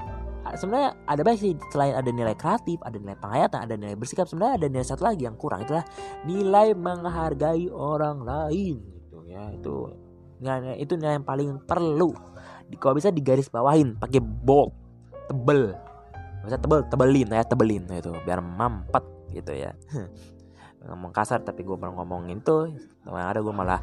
sebenarnya 0.49 0.97
ada 1.05 1.21
banyak 1.21 1.41
sih 1.41 1.53
selain 1.69 1.93
ada 1.97 2.09
nilai 2.09 2.33
kreatif 2.33 2.81
ada 2.81 2.97
nilai 2.97 3.17
penghayatan 3.21 3.61
ada 3.69 3.75
nilai 3.77 3.97
bersikap 3.97 4.25
sebenarnya 4.25 4.65
ada 4.65 4.67
nilai 4.73 4.87
satu 4.87 5.05
lagi 5.05 5.29
yang 5.29 5.37
kurang 5.37 5.65
itulah 5.65 5.85
nilai 6.25 6.73
menghargai 6.73 7.69
orang 7.69 8.25
lain 8.25 8.81
gitu 8.81 9.19
ya 9.29 9.53
itu 9.53 9.93
nilai 10.41 10.79
itu 10.81 10.93
nilai 10.95 11.19
yang 11.19 11.27
paling 11.27 11.59
perlu. 11.67 12.15
Kalau 12.79 12.95
bisa 12.95 13.09
digaris 13.09 13.49
bawahin 13.49 13.97
pakai 13.97 14.21
bold 14.21 14.77
tebel. 15.29 15.77
Bisa 16.43 16.57
tebel 16.57 16.81
tebelin 16.89 17.29
ya 17.29 17.45
tebelin 17.45 17.85
itu 17.93 18.13
biar 18.25 18.41
mampet 18.41 19.05
gitu 19.37 19.53
ya. 19.53 19.77
Ngomong 20.89 21.13
kasar 21.13 21.45
tapi 21.45 21.63
gue 21.63 21.77
ngomongin 21.77 22.41
tuh. 22.41 22.73
Yang 23.05 23.29
ada 23.29 23.41
gue 23.45 23.55
malah 23.55 23.81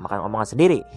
makan 0.00 0.24
omongan 0.26 0.48
sendiri. 0.56 0.80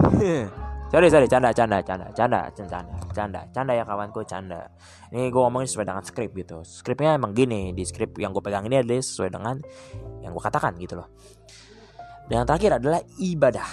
Sorry 0.91 1.07
sorry 1.07 1.23
canda 1.23 1.55
canda 1.55 1.79
canda 1.79 2.11
canda 2.11 2.51
canda 2.51 2.83
canda 3.15 3.39
canda 3.55 3.71
ya 3.71 3.87
kawanku 3.87 4.27
canda. 4.27 4.67
Ini 5.07 5.31
gue 5.31 5.39
ngomongin 5.39 5.63
sesuai 5.63 5.87
dengan 5.87 6.03
skrip 6.03 6.35
gitu. 6.35 6.67
Skripnya 6.67 7.15
emang 7.15 7.31
gini 7.31 7.71
di 7.71 7.87
skrip 7.87 8.19
yang 8.19 8.35
gue 8.35 8.43
pegang 8.43 8.67
ini 8.67 8.83
adalah 8.83 8.99
sesuai 8.99 9.31
dengan 9.31 9.55
yang 10.19 10.35
gue 10.35 10.43
katakan 10.43 10.75
gitu 10.83 10.99
loh. 10.99 11.07
Dan 12.27 12.43
yang 12.43 12.47
terakhir 12.47 12.83
adalah 12.83 12.99
ibadah. 13.23 13.69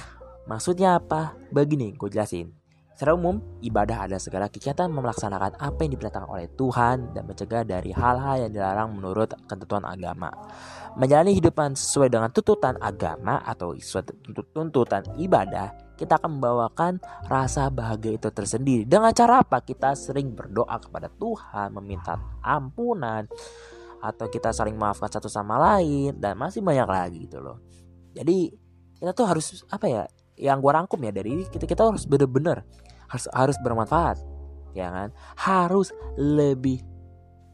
Maksudnya 0.46 1.02
apa? 1.02 1.35
Begini 1.50 1.90
gue 1.98 2.07
jelasin 2.07 2.58
Secara 2.98 3.14
umum, 3.14 3.38
ibadah 3.62 4.11
adalah 4.11 4.18
segala 4.18 4.50
kegiatan 4.50 4.90
melaksanakan 4.90 5.54
apa 5.62 5.87
yang 5.87 5.94
diperintahkan 5.94 6.26
oleh 6.34 6.50
Tuhan 6.58 7.14
dan 7.14 7.30
mencegah 7.30 7.62
dari 7.62 7.94
hal-hal 7.94 8.42
yang 8.42 8.50
dilarang 8.50 8.90
menurut 8.90 9.38
ketentuan 9.46 9.87
agama. 9.87 10.34
Menjalani 10.98 11.30
hidupan 11.38 11.78
sesuai 11.78 12.11
dengan 12.11 12.34
tuntutan 12.34 12.74
agama 12.82 13.38
atau 13.46 13.78
tuntutan 14.50 15.06
ibadah, 15.14 15.94
kita 15.94 16.18
akan 16.18 16.42
membawakan 16.42 16.98
rasa 17.30 17.70
bahagia 17.70 18.18
itu 18.18 18.34
tersendiri. 18.34 18.82
Dengan 18.82 19.14
cara 19.14 19.46
apa? 19.46 19.62
Kita 19.62 19.94
sering 19.94 20.34
berdoa 20.34 20.82
kepada 20.82 21.06
Tuhan, 21.06 21.78
meminta 21.78 22.18
ampunan, 22.42 23.30
atau 24.02 24.26
kita 24.26 24.50
saling 24.50 24.74
maafkan 24.74 25.11
satu 25.11 25.30
sama 25.30 25.54
lain 25.58 26.14
dan 26.18 26.38
masih 26.38 26.62
banyak 26.62 26.87
lagi 26.87 27.18
gitu 27.26 27.42
loh 27.42 27.58
jadi 28.14 28.54
kita 28.98 29.14
tuh 29.14 29.26
harus 29.26 29.62
apa 29.70 29.87
ya 29.87 30.02
yang 30.38 30.62
gue 30.62 30.70
rangkum 30.70 30.98
ya 31.02 31.11
dari 31.11 31.42
kita 31.50 31.66
kita 31.66 31.82
harus 31.87 32.06
bener-bener 32.06 32.62
harus 33.09 33.27
harus 33.33 33.57
bermanfaat 33.64 34.21
ya 34.77 34.88
kan? 34.92 35.09
Harus 35.35 35.90
lebih 36.14 36.85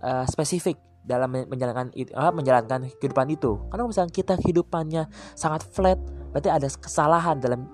uh, 0.03 0.27
spesifik 0.27 0.77
dalam 1.05 1.33
menjalankan 1.49 1.93
uh, 2.17 2.33
menjalankan 2.33 2.88
kehidupan 3.01 3.33
itu. 3.33 3.61
Karena 3.73 3.85
misalnya 3.88 4.12
kita 4.12 4.35
kehidupannya 4.40 5.09
sangat 5.33 5.64
flat 5.73 6.01
berarti 6.33 6.51
ada 6.51 6.69
kesalahan 6.69 7.38
dalam 7.38 7.71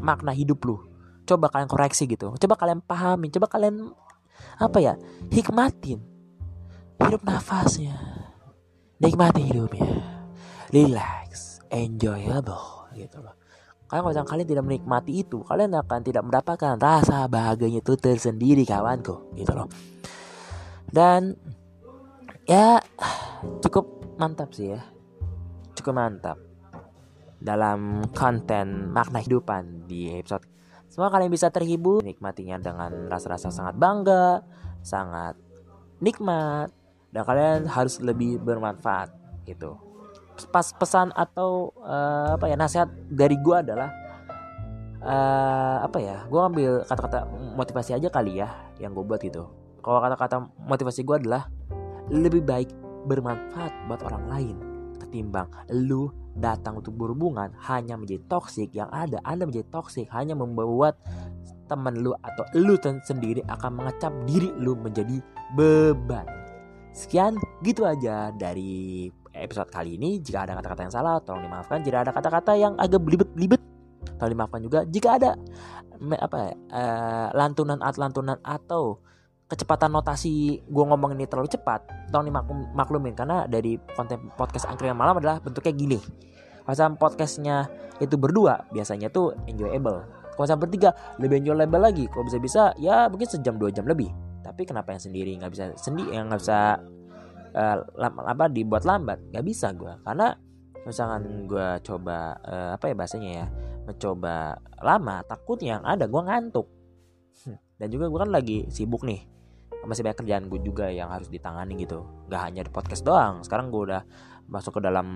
makna 0.00 0.32
hidup 0.32 0.62
lu. 0.64 0.76
Coba 1.24 1.48
kalian 1.48 1.68
koreksi 1.68 2.04
gitu. 2.04 2.36
Coba 2.36 2.54
kalian 2.56 2.84
pahami. 2.84 3.32
Coba 3.32 3.48
kalian 3.48 3.92
apa 4.60 4.78
ya 4.80 4.94
hikmatin 5.32 6.00
hidup 7.00 7.22
nafasnya. 7.24 7.96
Nikmati 9.00 9.42
hidupnya. 9.44 10.00
Relax. 10.70 11.60
Enjoyable. 11.68 12.88
Gitu 12.94 13.18
loh 13.18 13.43
karena 13.84 14.00
kalau 14.00 14.24
kalian 14.24 14.48
tidak 14.48 14.64
menikmati 14.64 15.12
itu 15.20 15.44
kalian 15.44 15.76
akan 15.76 16.00
tidak 16.00 16.24
mendapatkan 16.24 16.80
rasa 16.80 17.28
bahagianya 17.28 17.84
itu 17.84 17.94
tersendiri 18.00 18.64
kawanku. 18.64 19.36
Gitu 19.36 19.52
loh. 19.52 19.68
Dan 20.88 21.36
ya 22.48 22.80
cukup 23.60 24.16
mantap 24.16 24.50
sih 24.56 24.72
ya. 24.72 24.80
Cukup 25.76 25.94
mantap. 25.94 26.40
Dalam 27.44 28.08
konten 28.16 28.88
makna 28.88 29.20
kehidupan 29.20 29.84
di 29.84 30.16
episode. 30.16 30.48
Semoga 30.88 31.18
kalian 31.18 31.34
bisa 31.34 31.50
terhibur 31.52 32.00
nikmatinya 32.00 32.56
dengan 32.56 33.10
rasa-rasa 33.10 33.50
sangat 33.50 33.76
bangga, 33.76 34.46
sangat 34.80 35.36
nikmat 36.00 36.70
dan 37.10 37.22
kalian 37.26 37.60
harus 37.68 37.98
lebih 38.00 38.40
bermanfaat 38.40 39.12
gitu. 39.44 39.76
Pas 40.50 40.66
pesan 40.74 41.14
atau 41.14 41.70
uh, 41.82 42.34
apa 42.34 42.50
ya 42.50 42.56
nasihat 42.58 42.88
dari 43.10 43.38
gue 43.38 43.56
adalah 43.56 43.90
uh, 45.02 45.86
apa 45.86 45.98
ya? 46.02 46.16
Gue 46.26 46.40
ambil 46.42 46.70
kata-kata 46.86 47.26
motivasi 47.54 47.94
aja 47.94 48.08
kali 48.10 48.42
ya 48.42 48.50
yang 48.82 48.94
gue 48.94 49.04
buat 49.06 49.22
gitu. 49.22 49.46
Kalau 49.84 50.00
kata-kata 50.00 50.48
motivasi 50.64 51.06
gue 51.06 51.16
adalah 51.26 51.46
lebih 52.10 52.44
baik 52.44 52.68
bermanfaat 53.04 53.72
buat 53.88 54.00
orang 54.04 54.24
lain 54.28 54.56
ketimbang 55.04 55.46
lu 55.70 56.10
datang 56.34 56.82
untuk 56.82 56.96
berhubungan 56.98 57.52
hanya 57.70 57.94
menjadi 57.94 58.24
toksik 58.26 58.74
yang 58.74 58.90
ada 58.90 59.22
anda 59.22 59.46
menjadi 59.46 59.68
toksik 59.70 60.10
hanya 60.10 60.34
membuat 60.34 60.98
teman 61.70 62.02
lu 62.02 62.10
atau 62.18 62.44
lu 62.58 62.74
sendiri 62.80 63.40
akan 63.46 63.78
mengecap 63.78 64.12
diri 64.26 64.50
lu 64.58 64.74
menjadi 64.74 65.22
beban 65.54 66.26
sekian 66.90 67.38
gitu 67.62 67.86
aja 67.86 68.34
dari 68.34 69.08
episode 69.34 69.70
kali 69.70 69.98
ini 69.98 70.22
jika 70.22 70.46
ada 70.46 70.54
kata-kata 70.58 70.80
yang 70.86 70.94
salah 70.94 71.14
tolong 71.20 71.44
dimaafkan. 71.44 71.82
Jika 71.82 72.06
ada 72.06 72.10
kata-kata 72.14 72.52
yang 72.54 72.78
agak 72.78 73.02
belibet-belibet 73.02 73.60
tolong 74.16 74.32
dimaafkan 74.32 74.60
juga. 74.62 74.78
Jika 74.86 75.08
ada 75.18 75.30
apa 76.20 76.36
ya, 76.36 76.52
uh, 76.74 77.28
lantunan 77.34 77.78
at 77.82 77.96
lantunan 77.98 78.38
atau 78.42 78.98
kecepatan 79.44 79.92
notasi 79.92 80.64
gue 80.64 80.84
ngomong 80.88 81.14
ini 81.14 81.28
terlalu 81.28 81.52
cepat 81.52 81.84
tolong 82.08 82.32
dimaklumin 82.32 83.12
karena 83.12 83.44
dari 83.44 83.76
konten 83.92 84.32
podcast 84.34 84.64
angkringan 84.66 84.96
malam 84.96 85.20
adalah 85.20 85.38
bentuknya 85.38 85.74
gini. 85.76 85.98
Kalau 86.64 86.96
podcastnya 86.96 87.68
itu 88.00 88.16
berdua 88.16 88.64
biasanya 88.72 89.12
tuh 89.12 89.36
enjoyable. 89.44 90.00
Kalau 90.34 90.46
sampai 90.48 90.66
bertiga 90.66 90.90
lebih 91.20 91.44
enjoyable 91.44 91.78
lagi. 91.78 92.04
Kalau 92.08 92.24
bisa-bisa 92.24 92.72
ya 92.80 93.06
mungkin 93.06 93.28
sejam 93.28 93.60
dua 93.60 93.68
jam 93.70 93.84
lebih. 93.84 94.08
Tapi 94.40 94.64
kenapa 94.64 94.96
yang 94.96 95.02
sendiri 95.04 95.36
nggak 95.38 95.52
bisa 95.52 95.64
sendiri 95.76 96.16
yang 96.16 96.32
nggak 96.32 96.40
bisa 96.40 96.80
uh, 97.54 97.78
apa 98.26 98.50
dibuat 98.50 98.84
lambat. 98.84 99.22
Nggak 99.30 99.44
bisa 99.46 99.70
gue 99.72 99.94
karena 100.02 100.34
misalkan 100.84 101.48
gue 101.48 101.68
coba 101.80 102.36
uh, 102.44 102.70
apa 102.76 102.92
ya 102.92 102.94
bahasanya 102.94 103.30
ya 103.30 103.46
mencoba 103.84 104.58
lama 104.80 105.24
takutnya 105.24 105.78
yang 105.80 105.84
ada 105.84 106.04
gue 106.04 106.22
ngantuk. 106.22 106.66
Dan 107.74 107.88
juga 107.90 108.06
gue 108.06 108.20
kan 108.22 108.30
lagi 108.30 108.58
sibuk 108.70 109.02
nih. 109.02 109.26
Masih 109.84 110.00
banyak 110.00 110.18
kerjaan 110.24 110.44
gue 110.48 110.60
juga 110.64 110.88
yang 110.88 111.12
harus 111.12 111.28
ditangani 111.28 111.84
gitu. 111.84 112.06
Gak 112.32 112.40
hanya 112.48 112.64
di 112.64 112.72
podcast 112.72 113.04
doang. 113.04 113.44
Sekarang 113.44 113.68
gue 113.68 113.92
udah 113.92 114.02
masuk 114.44 114.76
ke 114.76 114.80
dalam 114.84 115.08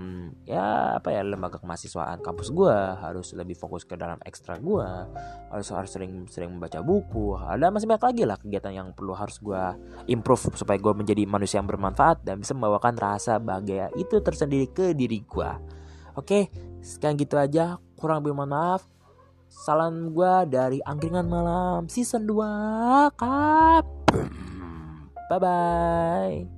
ya 0.48 0.96
apa 0.96 1.12
ya 1.12 1.20
lembaga 1.20 1.60
kemahasiswaan 1.60 2.24
kampus 2.24 2.48
gue 2.48 2.72
harus 2.72 3.36
lebih 3.36 3.54
fokus 3.54 3.84
ke 3.84 3.94
dalam 3.94 4.16
ekstra 4.24 4.56
gue 4.56 4.88
harus 5.52 5.68
harus 5.68 5.90
sering 5.92 6.24
sering 6.32 6.56
membaca 6.56 6.80
buku 6.80 7.36
ada 7.36 7.68
masih 7.68 7.84
banyak 7.84 8.04
lagi 8.08 8.22
lah 8.24 8.36
kegiatan 8.40 8.72
yang 8.72 8.88
perlu 8.96 9.12
harus 9.12 9.36
gue 9.36 9.62
improve 10.08 10.56
supaya 10.56 10.80
gue 10.80 10.92
menjadi 10.96 11.28
manusia 11.28 11.60
yang 11.60 11.68
bermanfaat 11.68 12.24
dan 12.24 12.40
bisa 12.40 12.56
membawakan 12.56 12.96
rasa 12.96 13.36
bahagia 13.36 13.92
itu 14.00 14.16
tersendiri 14.24 14.72
ke 14.72 14.96
diri 14.96 15.20
gue 15.20 15.50
oke 16.16 16.68
sekian 16.82 17.18
gitu 17.18 17.36
aja. 17.38 17.78
Kurang 17.98 18.22
lebih 18.22 18.34
mohon 18.34 18.54
maaf. 18.54 18.86
Salam 19.48 20.12
gue 20.12 20.34
dari 20.52 20.78
angkringan 20.84 21.24
malam 21.24 21.88
season 21.88 22.28
2 22.28 23.16
kap 23.16 23.84
Bye 25.28 25.40
bye. 25.40 26.57